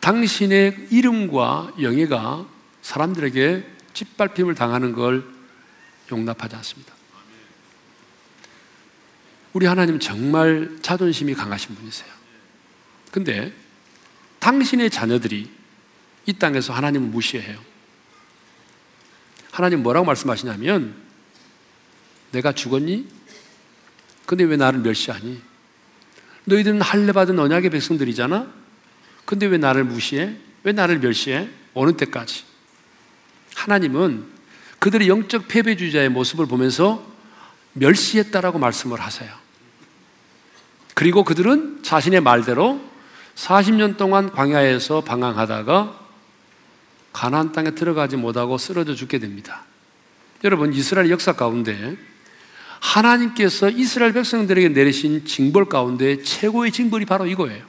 [0.00, 2.46] 당신의 이름과 영예가
[2.82, 5.24] 사람들에게 짓밟힘을 당하는 걸
[6.10, 6.94] 용납하지 않습니다.
[9.52, 12.08] 우리 하나님 정말 자존심이 강하신 분이세요.
[13.10, 13.52] 근데
[14.38, 15.50] 당신의 자녀들이
[16.26, 17.58] 이 땅에서 하나님을 무시해요.
[19.50, 20.94] 하나님 뭐라고 말씀하시냐면
[22.30, 23.19] 내가 죽었니?
[24.30, 25.42] 근데 왜 나를 멸시하니?
[26.44, 28.46] 너희들은 할례 받은 언약의 백성들이잖아?
[29.24, 30.36] 근데 왜 나를 무시해?
[30.62, 31.48] 왜 나를 멸시해?
[31.74, 32.44] 어느 때까지?
[33.56, 34.24] 하나님은
[34.78, 37.04] 그들의 영적 패배주의자의 모습을 보면서
[37.72, 39.34] 멸시했다라고 말씀을 하세요.
[40.94, 42.80] 그리고 그들은 자신의 말대로
[43.34, 45.98] 40년 동안 광야에서 방황하다가
[47.12, 49.64] 가나안 땅에 들어가지 못하고 쓰러져 죽게 됩니다.
[50.44, 51.98] 여러분 이스라엘 역사 가운데
[52.80, 57.64] 하나님께서 이스라엘 백성들에게 내리신 징벌 가운데 최고의 징벌이 바로 이거예요.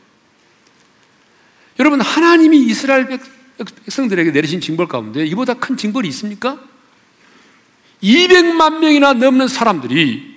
[1.80, 3.08] 여러분 하나님이 이스라엘
[3.86, 6.60] 백성들에게 내리신 징벌 가운데 이보다 큰 징벌이 있습니까?
[8.02, 10.32] 200만 명이나 넘는 사람들이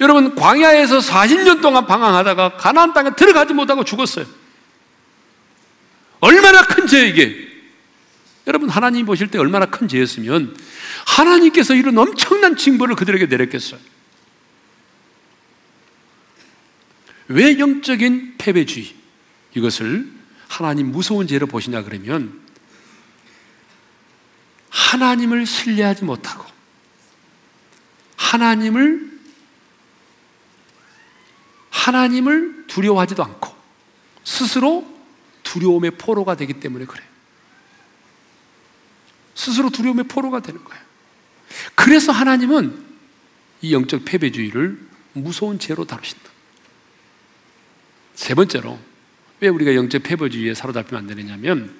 [0.00, 4.24] 여러분 광야에서 40년 동안 방황하다가 가나안 땅에 들어가지 못하고 죽었어요.
[6.20, 7.49] 얼마나 큰 죄 이게.
[8.46, 10.56] 여러분 하나님 보실 때 얼마나 큰 죄였으면
[11.06, 13.80] 하나님께서 이런 엄청난 징벌을 그들에게 내렸겠어요.
[17.28, 18.94] 왜 영적인 패배주의
[19.54, 20.10] 이것을
[20.48, 22.40] 하나님 무서운 죄로 보시냐 그러면
[24.70, 26.44] 하나님을 신뢰하지 못하고
[28.16, 29.10] 하나님을
[31.70, 33.54] 하나님을 두려워하지도 않고
[34.24, 34.86] 스스로
[35.42, 37.09] 두려움의 포로가 되기 때문에 그래요.
[39.40, 40.82] 스스로 두려움의 포로가 되는 거예요.
[41.74, 42.84] 그래서 하나님은
[43.62, 44.78] 이 영적 패배주의를
[45.14, 46.30] 무서운 죄로 다루신다.
[48.14, 48.78] 세 번째로
[49.40, 51.74] 왜 우리가 영적 패배주의에 사로잡히면 안 되느냐면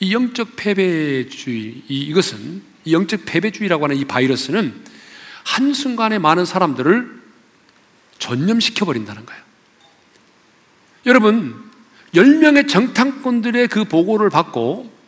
[0.00, 4.84] 이 영적 패배주의 이것은 이 영적 패배주의라고 하는 이 바이러스는
[5.44, 7.20] 한 순간에 많은 사람들을
[8.18, 9.42] 전념시켜 버린다는 거예요.
[11.06, 11.70] 여러분,
[12.14, 14.99] 10명의 정탐꾼들의 그 보고를 받고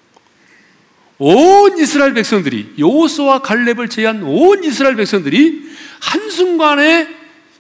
[1.25, 7.09] 온 이스라엘 백성들이 요호수와 갈렙을 제한 온 이스라엘 백성들이 한순간에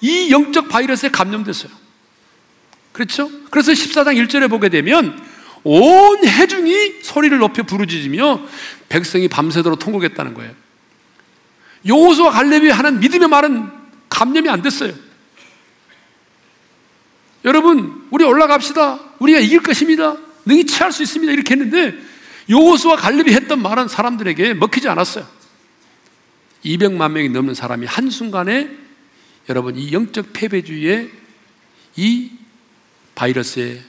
[0.01, 1.71] 이 영적 바이러스에 감염됐어요.
[2.91, 3.31] 그렇죠?
[3.53, 5.17] 그래서 14장 1절에 보게 되면
[5.63, 8.41] 온 해중이 소리를 높여 부르짖으며
[8.89, 10.51] 백성이 밤새도록 통곡했다는 거예요.
[11.87, 13.71] 요호수와 갈렙이 하는 믿음의 말은
[14.09, 14.93] 감염이 안 됐어요.
[17.45, 18.99] 여러분, 우리 올라갑시다.
[19.21, 20.17] 우리가 이길 것입니다.
[20.47, 21.33] 능히 취할 수 있습니다.
[21.33, 22.11] 이렇게 했는데
[22.53, 25.27] 요호수와 갈렙이 했던 말은 사람들에게 먹히지 않았어요.
[26.65, 28.71] 200만 명이 넘는 사람이 한순간에
[29.49, 31.11] 여러분 이 영적 패배주의에
[31.97, 32.31] 이
[33.15, 33.83] 바이러스에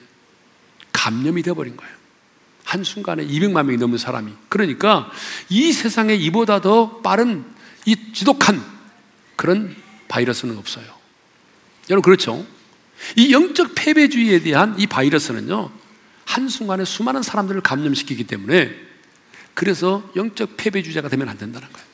[0.92, 1.94] 감염이 되어버린 거예요.
[2.64, 4.32] 한순간에 200만 명이 넘는 사람이.
[4.48, 5.10] 그러니까
[5.48, 7.44] 이 세상에 이보다 더 빠른
[7.84, 8.64] 이 지독한
[9.36, 9.76] 그런
[10.08, 10.86] 바이러스는 없어요.
[11.90, 12.44] 여러분 그렇죠?
[13.16, 15.70] 이 영적 패배주의에 대한 이 바이러스는요,
[16.26, 18.74] 한순간에 수많은 사람들을 감염시키기 때문에
[19.54, 21.86] 그래서 영적 패배주의자가 되면 안 된다는 거예요.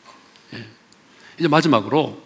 [0.55, 0.66] 예.
[1.38, 2.23] 이제 마지막으로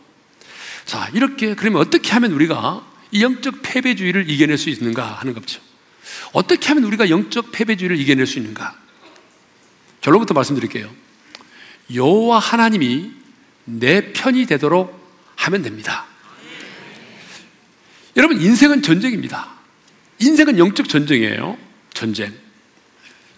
[0.85, 5.61] 자, 이렇게 그러면 어떻게 하면 우리가 이 영적 패배주의를 이겨낼 수 있는가 하는 거죠.
[6.33, 8.77] 어떻게 하면 우리가 영적 패배주의를 이겨낼 수 있는가?
[10.01, 10.91] 결론부터 말씀드릴게요.
[11.95, 13.13] 여호와 하나님이
[13.65, 15.03] 내 편이 되도록
[15.37, 16.07] 하면 됩니다.
[18.17, 19.49] 여러분, 인생은 전쟁입니다.
[20.21, 21.57] 인생은 영적 전쟁이에요.
[21.95, 22.33] 전쟁.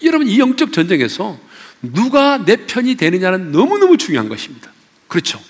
[0.03, 1.39] 여러분, 이 영적 전쟁에서
[1.81, 4.73] 누가 내 편이 되느냐는 너무너무 중요한 것입니다.
[5.09, 5.41] 그렇죠.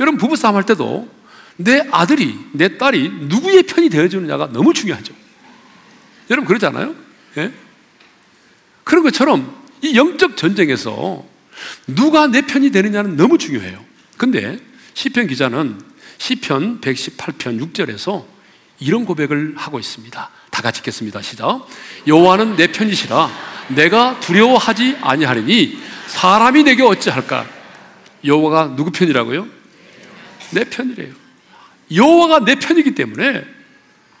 [0.00, 1.08] 여러분, 부부싸움 할 때도
[1.56, 5.14] 내 아들이, 내 딸이 누구의 편이 되어주느냐가 너무 중요하죠.
[6.30, 6.94] 여러분, 그러잖아요?
[7.38, 7.52] 예?
[8.84, 11.24] 그런 것처럼 이 영적 전쟁에서
[11.86, 13.84] 누가 내 편이 되느냐는 너무 중요해요.
[14.16, 14.58] 근데
[14.94, 15.80] 시편 기자는
[16.18, 18.24] 시편 118편 6절에서
[18.78, 20.30] 이런 고백을 하고 있습니다.
[20.62, 21.20] 다 같이 읽겠습니다.
[21.22, 21.66] 시작.
[22.06, 23.30] 여호와는 내 편이시라
[23.68, 27.46] 내가 두려워하지 아니하리니 사람이 내게 어찌할까?
[28.24, 29.46] 여호와가 누구 편이라고요?
[30.52, 31.12] 내 편이래요.
[31.92, 33.44] 여호와가 내 편이기 때문에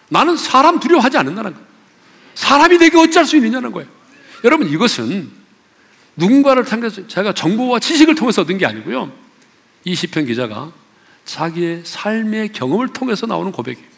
[0.08, 1.66] 나는 사람 두려워하지 않는다는 거예요.
[2.34, 3.88] 사람이 내게 어찌할 수 있느냐는 거예요.
[4.44, 5.30] 여러분 이것은
[6.16, 9.12] 누군가를 통해서 제가 정보와 지식을 통해서 얻은 게 아니고요.
[9.84, 10.72] 이 시편 기자가
[11.24, 13.91] 자기의 삶의 경험을 통해서 나오는 고백이에요.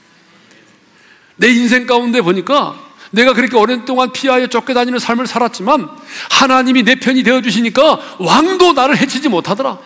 [1.37, 2.79] 내 인생 가운데 보니까
[3.11, 5.89] 내가 그렇게 오랜 동안 피하에 쫓겨다니는 삶을 살았지만
[6.31, 9.79] 하나님이 내 편이 되어 주시니까 왕도 나를 해치지 못하더라.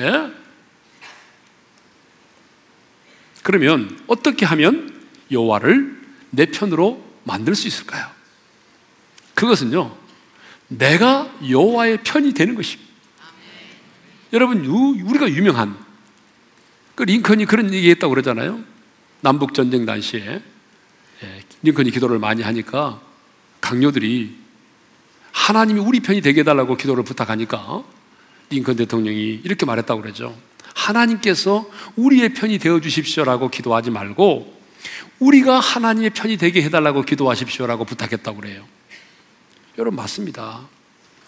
[0.00, 0.32] 예?
[3.42, 4.92] 그러면 어떻게 하면
[5.30, 5.96] 여호와를
[6.30, 8.06] 내 편으로 만들 수 있을까요?
[9.34, 9.96] 그것은요.
[10.68, 12.90] 내가 여호와의 편이 되는 것입니다.
[14.32, 15.76] 여러분 우리가 유명한
[16.96, 18.60] 그 링컨이 그런 얘기했다고 그러잖아요.
[19.20, 20.42] 남북 전쟁 당시에 예,
[21.62, 23.00] 링컨이 기도를 많이 하니까
[23.60, 24.36] 강요들이
[25.32, 27.84] 하나님이 우리 편이 되게 해달라고 기도를 부탁하니까
[28.50, 30.36] 링컨 대통령이 이렇게 말했다고 그러죠.
[30.74, 34.54] 하나님께서 우리의 편이 되어 주십시오라고 기도하지 말고
[35.18, 38.64] 우리가 하나님의 편이 되게 해달라고 기도하십시오라고 부탁했다고 그래요.
[39.78, 40.68] 여러분 맞습니다.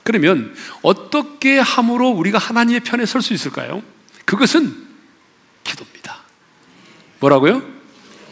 [0.04, 3.82] 그러면 어떻게 함으로 우리가 하나님의 편에 설 수 있을까요?
[4.24, 4.86] 그것은
[5.64, 6.18] 기도입니다.
[7.20, 7.62] 뭐라고요?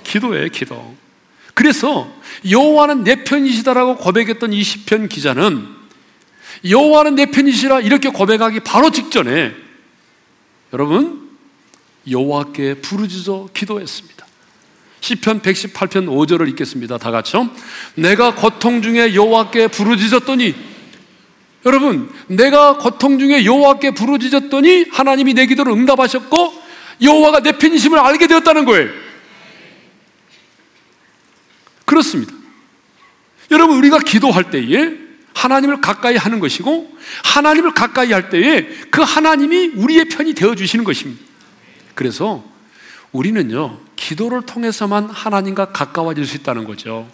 [0.04, 0.96] 기도예요, 기도.
[1.56, 2.06] 그래서
[2.50, 5.66] 여호와는 내 편이시다라고 고백했던 이 시편 기자는
[6.68, 9.54] 여호와는 내 편이시라 이렇게 고백하기 바로 직전에
[10.74, 11.30] 여러분
[12.10, 14.26] 여호와께 부르짖어 기도했습니다.
[15.00, 16.98] 시편 118편 5절을 읽겠습니다.
[16.98, 17.48] 다 같이요.
[17.94, 20.54] 내가 고통 중에 여호와께 부르짖었더니
[21.64, 26.52] 여러분, 내가 고통 중에 여호와께 부르짖었더니 하나님이 내 기도를 응답하셨고
[27.00, 29.05] 여호와가 내 편이심을 알게 되었다는 거예요.
[31.86, 32.34] 그렇습니다.
[33.50, 36.90] 여러분, 우리가 기도할 때에 하나님을 가까이 하는 것이고
[37.24, 41.22] 하나님을 가까이 할 때에 그 하나님이 우리의 편이 되어 주시는 것입니다.
[41.94, 42.44] 그래서
[43.12, 47.08] 우리는요, 기도를 통해서만 하나님과 가까워질 수 있다는 거죠.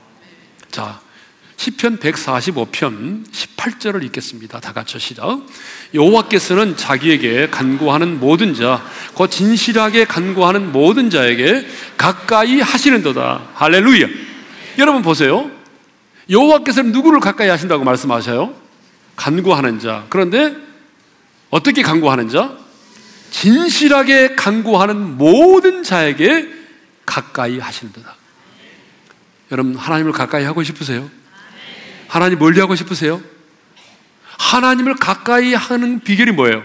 [0.70, 1.00] 자,
[1.56, 4.58] 시편 145편 18절을 읽겠습니다.
[4.58, 5.46] 다 같이 시작.
[5.94, 13.50] 여호와께서는 자기에게 간구하는 모든 자, 곧 진실하게 간구하는 모든 자에게 가까이 하시는도다.
[13.54, 14.31] 할렐루야.
[14.78, 15.50] 여러분 보세요.
[16.30, 18.54] 여호와께서는 누구를 가까이 하신다고 말씀하셔요?
[19.16, 20.06] 간구하는 자.
[20.08, 20.56] 그런데
[21.50, 22.56] 어떻게 간구하는 자?
[23.30, 26.48] 진실하게 간구하는 모든 자에게
[27.04, 28.16] 가까이 하시는도다.
[29.50, 31.10] 여러분 하나님을 가까이 하고 싶으세요?
[32.08, 33.20] 하나님 멀리 하고 싶으세요?
[34.38, 36.62] 하나님을 가까이 하는 비결이 뭐예요?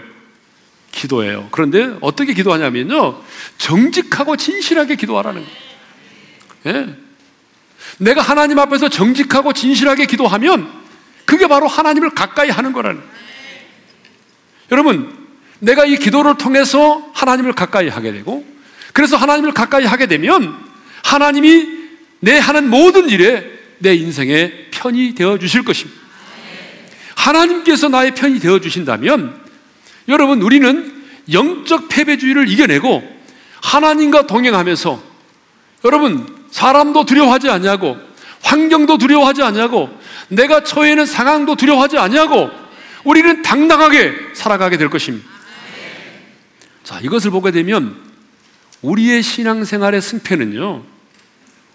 [0.90, 1.48] 기도예요.
[1.50, 3.22] 그런데 어떻게 기도하냐면요.
[3.58, 5.44] 정직하고 진실하게 기도하라는
[6.64, 6.78] 거예요.
[6.78, 7.07] 예.
[7.98, 10.70] 내가 하나님 앞에서 정직하고 진실하게 기도하면
[11.24, 13.02] 그게 바로 하나님을 가까이 하는 거라는.
[14.70, 15.16] 여러분,
[15.60, 18.46] 내가 이 기도를 통해서 하나님을 가까이 하게 되고
[18.92, 20.56] 그래서 하나님을 가까이 하게 되면
[21.02, 21.66] 하나님이
[22.20, 26.00] 내 하는 모든 일에 내 인생의 편이 되어 주실 것입니다.
[27.14, 29.40] 하나님께서 나의 편이 되어 주신다면
[30.08, 33.02] 여러분 우리는 영적 패배주의를 이겨내고
[33.60, 35.02] 하나님과 동행하면서
[35.84, 37.96] 여러분 사람도 두려워하지 않냐고
[38.42, 39.90] 환경도 두려워하지 않냐고
[40.28, 42.50] 내가 처해 있는 상황도 두려워하지 않냐고
[43.04, 45.28] 우리는 당당하게 살아가게 될 것입니다.
[46.84, 47.96] 자, 이것을 보게 되면
[48.82, 50.82] 우리의 신앙생활의 승패는요.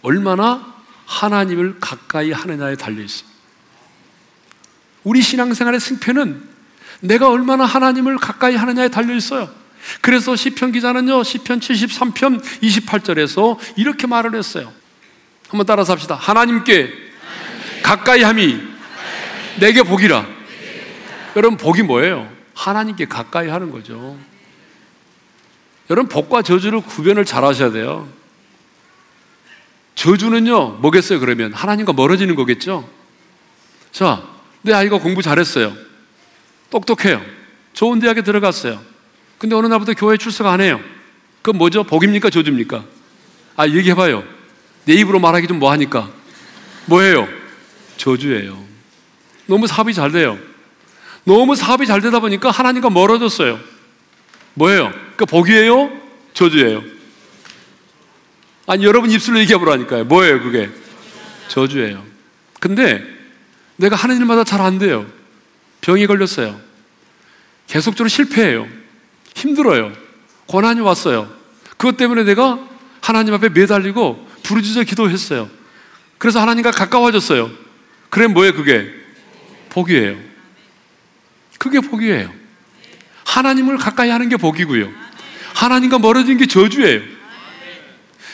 [0.01, 0.73] 얼마나
[1.05, 3.33] 하나님을 가까이 하느냐에 달려 있습니다.
[5.03, 6.49] 우리 신앙생활의 승패는
[7.01, 9.49] 내가 얼마나 하나님을 가까이 하느냐에 달려 있어요.
[10.01, 14.71] 그래서 시편 기자는요, 시편 73편 28절에서 이렇게 말을 했어요.
[15.49, 16.15] 한번 따라서 합시다.
[16.15, 16.91] 하나님께
[17.83, 18.59] 가까이 함이
[19.59, 20.25] 내게 복이라.
[21.35, 22.31] 여러분, 복이 뭐예요?
[22.53, 24.17] 하나님께 가까이 하는 거죠.
[25.89, 28.07] 여러분, 복과 저주를 구별을 잘 하셔야 돼요.
[29.95, 31.53] 저주는요, 뭐겠어요, 그러면?
[31.53, 32.89] 하나님과 멀어지는 거겠죠?
[33.91, 34.23] 자,
[34.61, 35.73] 내 아이가 공부 잘했어요.
[36.69, 37.21] 똑똑해요.
[37.73, 38.92] 좋은 대학에 들어갔어요.
[39.43, 40.79] 근데 어느 날부터 교회 출석 안 해요.
[41.41, 41.83] 그건 뭐죠?
[41.83, 42.29] 복입니까?
[42.29, 42.85] 저주입니까?
[43.57, 44.23] 아, 얘기해봐요.
[44.85, 46.09] 내 입으로 말하기 좀 뭐하니까.
[46.85, 47.27] 뭐예요?
[47.97, 48.57] 저주예요.
[49.45, 50.39] 너무 사업이 잘 돼요.
[51.25, 53.59] 너무 사업이 잘 되다 보니까 하나님과 멀어졌어요.
[54.53, 54.93] 뭐예요?
[55.17, 55.91] 그 복이에요?
[56.33, 56.81] 저주예요?
[58.65, 60.05] 아니, 여러분 입술로 얘기해 보라니까요.
[60.05, 60.69] 뭐예요, 그게?
[61.49, 62.01] 저주예요.
[62.61, 63.03] 근데
[63.75, 65.05] 내가 하는 일마다 잘 안 돼요.
[65.81, 66.57] 병이 걸렸어요.
[67.67, 68.82] 계속적으로 실패해요.
[69.35, 69.91] 힘들어요.
[70.47, 71.31] 고난이 왔어요.
[71.77, 72.59] 그것 때문에 내가
[73.01, 75.49] 하나님 앞에 매달리고 부르짖어 기도했어요.
[76.17, 77.51] 그래서 하나님과 가까워졌어요.
[78.09, 78.89] 그래 뭐예요 그게?
[79.69, 80.15] 복이에요.
[81.57, 82.31] 그게 복이에요.
[83.25, 84.89] 하나님을 가까이 하는 게 복이고요.
[85.53, 87.01] 하나님과 멀어진 게 저주예요.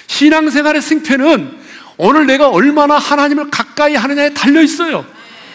[0.07, 1.59] 신앙생활의 승패는
[1.97, 5.05] 오늘 내가 얼마나 하나님을 가까이 하느냐에 달려 있어요.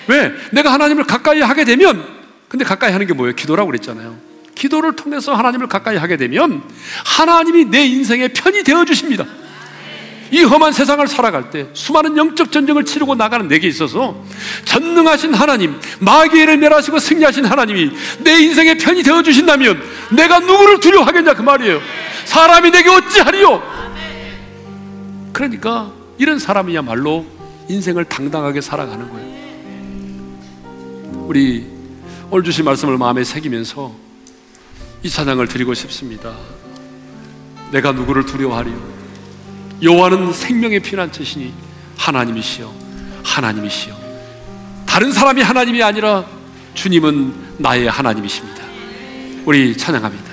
[0.07, 0.32] 왜?
[0.53, 2.07] 내가 하나님을 가까이 하게 되면,
[2.49, 3.34] 근데 가까이 하는 게 뭐예요?
[3.34, 4.34] 기도라고 그랬잖아요.
[4.55, 6.62] 기도를 통해서 하나님을 가까이 하게 되면
[7.05, 9.24] 하나님이 내 인생의 편이 되어 주십니다.
[10.30, 14.16] 이 험한 세상을 살아갈 때 수많은 영적 전쟁을 치르고 나가는 내게 있어서
[14.64, 17.90] 전능하신 하나님, 마귀를 멸하시고 승리하신 하나님이
[18.20, 19.80] 내 인생의 편이 되어 주신다면
[20.11, 21.80] 내가 누구를 두려워하겠냐 그 말이에요.
[22.24, 23.62] 사람이 내게 어찌하리요?
[25.32, 27.26] 그러니까 이런 사람이야말로
[27.68, 29.34] 인생을 당당하게 살아가는 거예요.
[31.26, 31.66] 우리
[32.30, 34.03] 오늘 주신 말씀을 마음에 새기면서
[35.05, 36.34] 이 찬양을 드리고 싶습니다.
[37.70, 38.94] 내가 누구를 두려워하리요?
[39.82, 41.52] 여호와는 생명의 피난처시니
[41.98, 42.72] 하나님이시여
[43.22, 43.94] 하나님이시여
[44.86, 46.24] 다른 사람이 하나님이 아니라
[46.72, 48.64] 주님은 나의 하나님이십니다.
[49.44, 50.32] 우리 찬양합니다.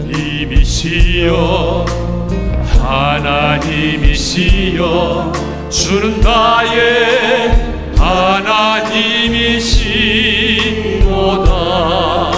[0.00, 1.84] 하나님이시여
[2.80, 4.12] 하나님이시여
[5.68, 9.38] 주는 나의 하나님이시
[11.18, 12.30] 로다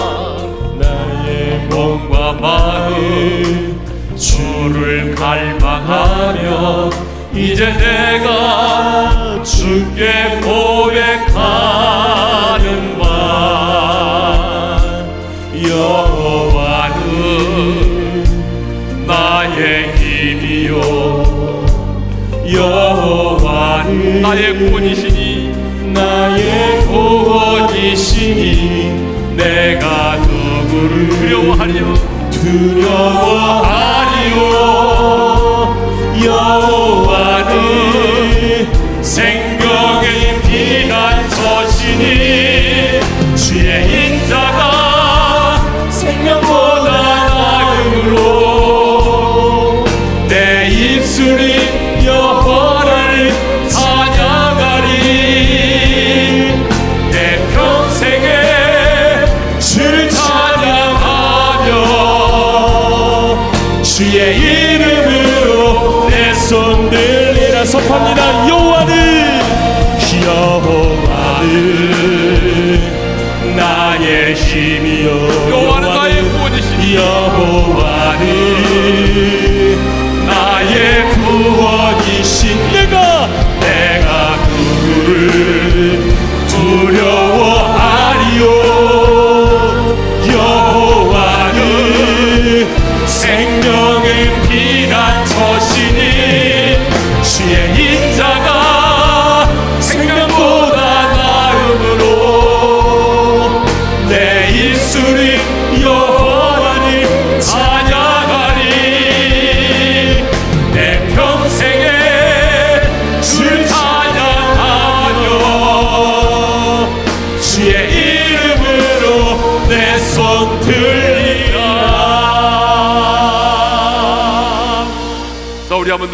[0.79, 3.79] 나의 몸과 마음
[4.17, 6.89] 주를 갈망하며
[7.35, 11.37] 이제 내가 주께 고백하는
[12.97, 13.11] 바
[15.69, 17.03] 여호와는
[19.05, 20.71] 나의 힘이요.
[22.51, 25.51] 여호와는 나의 구원이시니.
[25.93, 28.60] 나의 구원이시니
[29.41, 31.93] 내가 누구를 두려워하리요?
[32.29, 33.41] 두려워하리요?
[36.23, 37.51] 여호와는
[39.01, 42.03] 생명의 피난처시니
[43.35, 44.50] 주의 인자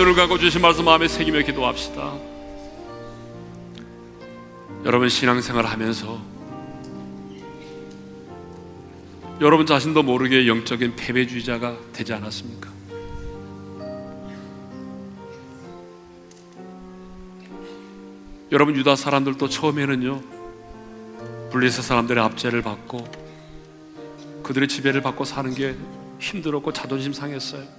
[0.08, 2.14] 눈을 감고 주신 말씀 마음에 새기며 기도합시다.
[4.86, 6.22] 여러분 신앙생활 하면서
[9.41, 12.70] 여러분 자신도 모르게 영적인 패배주의자가 되지 않았습니까?
[18.53, 20.22] 여러분 유다 사람들도 처음에는요
[21.51, 23.05] 블레셋 사람들의 압제를 받고
[24.43, 25.76] 그들의 지배를 받고 사는 게
[26.20, 27.77] 힘들었고 자존심 상했어요.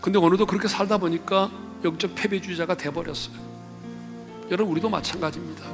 [0.00, 1.50] 근데 어느덧 그렇게 살다 보니까
[1.84, 3.36] 영적 패배주의자가 돼버렸어요.
[4.50, 5.64] 여러분 우리도 마찬가지입니다.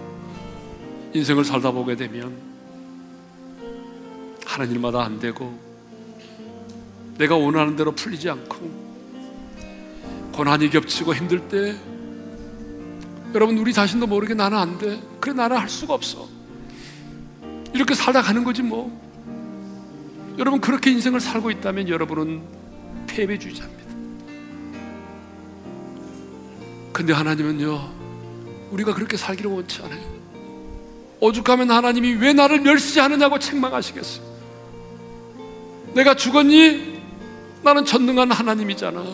[1.13, 2.37] 인생을 살다 보게 되면
[4.45, 5.59] 하는 일마다 안 되고
[7.19, 8.85] 내가 원하는 대로 풀리지 않고
[10.33, 11.77] 고난이 겹치고 힘들 때
[13.35, 15.01] 여러분 우리 자신도 모르게 나는 안 돼.
[15.21, 16.29] 그래 나는 할 수가 없어.
[17.73, 19.03] 이렇게 살다 가는 거지 뭐.
[20.39, 22.43] 여러분 그렇게 인생을 살고 있다면 여러분은
[23.07, 23.84] 패배주의자입니다.
[26.95, 27.91] 근데 하나님은요,
[28.71, 30.01] 우리가 그렇게 살기를 원치 않아요.
[31.19, 34.25] 오죽하면 하나님이 왜 나를 멸시하느냐고 책망하시겠어요.
[35.95, 37.03] 내가 죽었니?
[37.65, 39.05] 나는 전능한 하나님이잖아.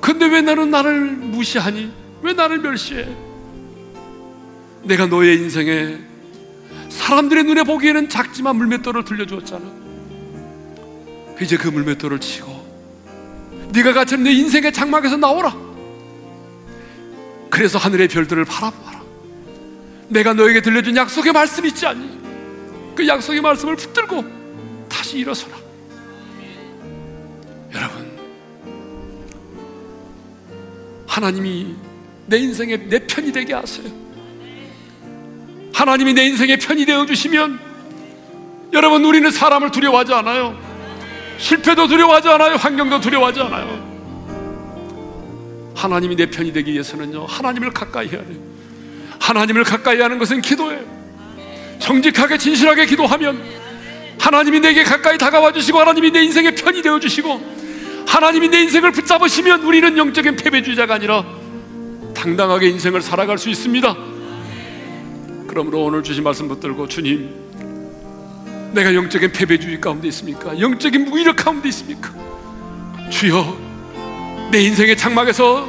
[0.00, 1.92] 근데 왜 너는 나를 무시하니?
[2.22, 3.06] 왜 나를 멸시해?
[4.82, 5.98] 내가 너의 인생에
[6.88, 9.70] 사람들의 눈에 보기에는 작지만 물맷돌을 들려주었잖아.
[11.42, 15.69] 이제 그 물맷돌을 치고 네가 갇힌 내 인생의 장막에서 나오라.
[17.50, 19.00] 그래서 하늘의 별들을 바라보아라.
[20.08, 22.20] 내가 너에게 들려준 약속의 말씀 있지 않니?
[22.94, 24.24] 그 약속의 말씀을 붙들고
[24.88, 25.56] 다시 일어서라.
[27.74, 28.18] 여러분,
[31.06, 31.74] 하나님이
[32.26, 33.90] 내 인생의 내 편이 되게 하세요.
[35.72, 37.58] 하나님이 내 인생의 편이 되어 주시면
[38.72, 40.58] 여러분 우리는 사람을 두려워하지 않아요.
[41.38, 42.56] 실패도 두려워하지 않아요.
[42.56, 43.89] 환경도 두려워하지 않아요.
[45.80, 47.24] 하나님이 내 편이 되기 위해서는요.
[47.24, 48.36] 하나님을 가까이 해야 돼요.
[49.18, 50.84] 하나님을 가까이 하는 것은 기도예요.
[51.78, 53.42] 정직하게 진실하게 기도하면
[54.18, 59.62] 하나님이 내게 가까이 다가와 주시고 하나님이 내 인생의 편이 되어 주시고 하나님이 내 인생을 붙잡으시면
[59.62, 61.24] 우리는 영적인 패배주의자가 아니라
[62.14, 63.96] 당당하게 인생을 살아갈 수 있습니다.
[65.46, 67.30] 그러므로 오늘 주신 말씀 붙들고 주님,
[68.74, 70.60] 내가 영적인 패배주의 가운데 있습니까?
[70.60, 72.12] 영적인 무기력 가운데 있습니까?
[73.08, 73.69] 주여,
[74.50, 75.68] 내 인생의 장막에서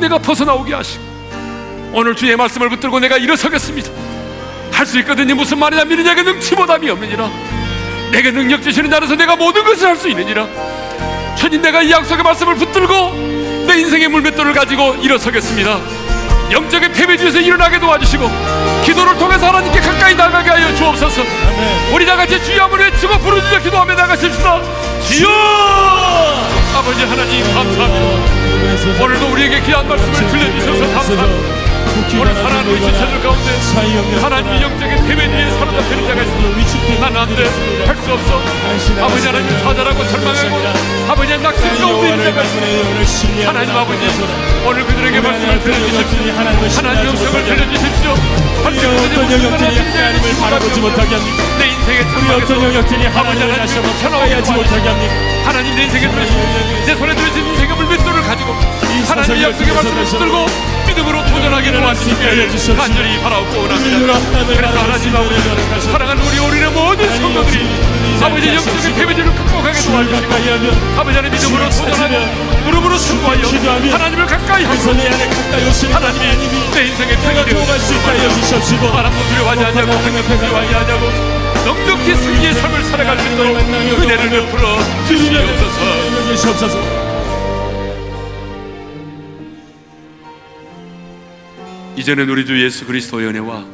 [0.00, 1.02] 내가 벗어나오게 하시고
[1.92, 3.90] 오늘 주의 말씀을 붙들고 내가 일어서겠습니다.
[4.72, 5.34] 할 수 있거든요.
[5.34, 5.84] 무슨 말이냐?
[5.84, 7.28] 미는 자에게 능치보담이 없느니라.
[8.12, 10.46] 내게 능력 주시는 자로서 내가 모든 것을 할 수 있느니라.
[11.36, 13.12] 주님 내가 이 약속의 말씀을 붙들고
[13.66, 15.80] 내 인생의 물맷돌을 가지고 일어서겠습니다.
[16.52, 18.30] 영적인 패배주에서 일어나게 도와주시고
[18.84, 21.22] 기도를 통해서 하나님께 가까이 나가게 하여 주옵소서.
[21.92, 24.60] 우리 다 같이 주여 한번 외치고 부르짖어 기도하며 나가십시다.
[25.08, 26.57] 주여!
[26.78, 29.02] 아버지 하나님 감사합니다.
[29.04, 31.58] 오늘도 우리에게 귀한 말씀을 들려주셔서 감사합니다.
[32.20, 37.00] 오늘 사랑하는 우리 지체들 가운데 하나님의 영적인 패배주의에 사로잡히는 자가 있습니다.
[37.00, 37.42] 나는 안 돼.
[37.86, 38.40] 할 수 없어.
[39.04, 43.48] 아버지 하나님 좌절하고 절망하고 아버지 낙심 가운데 있는 자가 있습니다.
[43.48, 43.98] 하나님 아버지
[44.64, 46.32] 오늘 그들에게 말씀을 들려주십시오.
[46.76, 48.14] 하나님 영성을 들려주십시오.
[48.64, 51.42] 어떤 영역들이 하나님을 바라보지 못하게 합니까?
[51.58, 55.37] 내 인생의 우리 어떤 영역들이 하나님을 다시 한번 가까이하지 못하게 합니까?
[55.48, 56.38] 하나님 내 인생에 들으시고
[56.84, 58.52] 내 손에 들으신 인생의 물맷돌을 가지고
[59.08, 60.46] 하나님의 약속의 말씀을 붙들고
[60.88, 64.12] 믿음으로 도전하게 도와주시길 간절히 바라옵고 원합니다.
[64.46, 67.66] 그래서 하나님 아버지 사랑하는 우리 우리의 모든 성도들이
[68.20, 70.36] 아버지 영적인 패배들을 극복하게 도와주시고
[70.98, 73.40] 아버지 하나님 믿음으로 도전하고 무릎으로 승부하여
[73.90, 76.36] 하나님을 가까이 하고 가까이 오시는 하나님이
[76.74, 77.16] 내 인생의
[78.28, 81.37] 주시옵시고 바람도 두려워하지 않냐고 환경도 두려워하지 않냐고
[81.68, 86.78] 넉넉히 승리의 삶을 살아갈 수 있도록 은혜를 베풀어 주시옵소서
[91.94, 93.66] 이제는 우리 주 예수 그리스도의 은혜와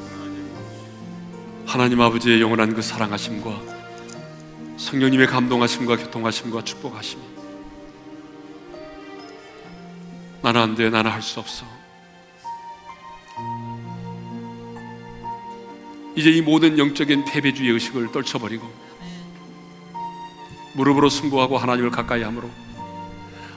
[1.66, 3.60] 하나님 아버지의 영원한 그 사랑하심과
[4.76, 7.22] 성령님의 감동하심과 교통하심과 축복하심이
[10.42, 11.73] 나는 안 돼, 나는 할 수 없어.
[16.16, 18.70] 이제 이 모든 영적인 패배주의 의식을 떨쳐버리고
[20.74, 22.50] 무릎으로 승부하고 하나님을 가까이 함으로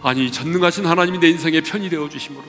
[0.01, 2.43] 아니 전능하신 하나님이 내 인생의 편이 되어 주심으로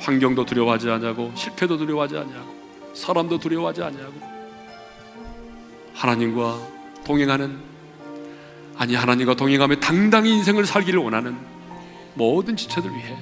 [0.00, 2.54] 환경도 두려워하지 않냐고 실패도 두려워하지 않냐고
[2.94, 4.14] 사람도 두려워하지 않냐고
[5.94, 6.58] 하나님과
[7.04, 7.58] 동행하는
[8.76, 11.36] 아니 하나님과 동행하며 당당히 인생을 살기를 원하는
[12.14, 13.16] 모든 지체들 위해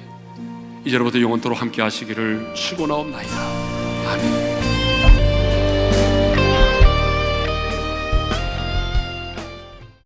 [0.85, 3.33] 이제로부터 영원토록 함께 하시기를 축원하옵나이다.
[4.11, 4.42] 아멘.